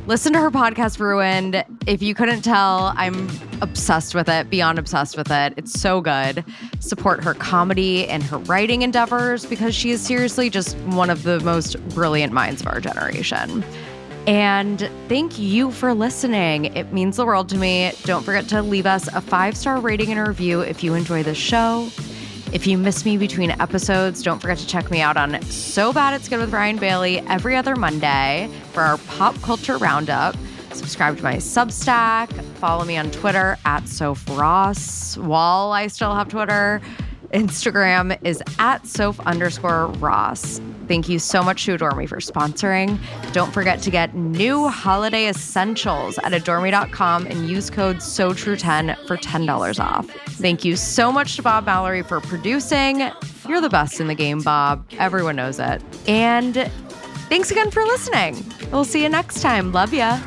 [0.07, 1.65] Listen to her podcast, Ruined.
[1.87, 3.27] If you couldn't tell, I'm
[3.61, 5.55] obsessed with it, beyond obsessed with it.
[5.57, 6.45] It's so good.
[6.79, 11.39] Support her comedy and her writing endeavors because she is seriously just one of the
[11.39, 13.63] most brilliant minds of our generation.
[14.27, 16.65] And thank you for listening.
[16.65, 17.91] It means the world to me.
[18.03, 21.33] Don't forget to leave us a five star rating and review if you enjoy the
[21.33, 21.89] show.
[22.55, 26.13] If you miss me between episodes, don't forget to check me out on So Bad
[26.13, 30.37] It's Good with Ryan Bailey every other Monday for our pop culture roundup.
[30.71, 32.31] Subscribe to my Substack.
[32.55, 36.79] Follow me on Twitter at Soph Ross while I still have Twitter.
[37.29, 40.59] Instagram is at Soph underscore Ross.
[40.87, 42.99] Thank you so much to Adore Me for sponsoring.
[43.33, 49.83] Don't forget to get new holiday essentials at adoreme.com and use code SOTRUE10 for $10
[49.83, 50.09] off.
[50.29, 53.09] Thank you so much to Bob Mallory for producing.
[53.47, 54.85] You're the best in the game, Bob.
[54.99, 55.81] Everyone knows it.
[56.07, 56.71] And
[57.29, 58.45] thanks again for listening.
[58.71, 59.71] We'll see you next time.
[59.71, 60.19] Love ya.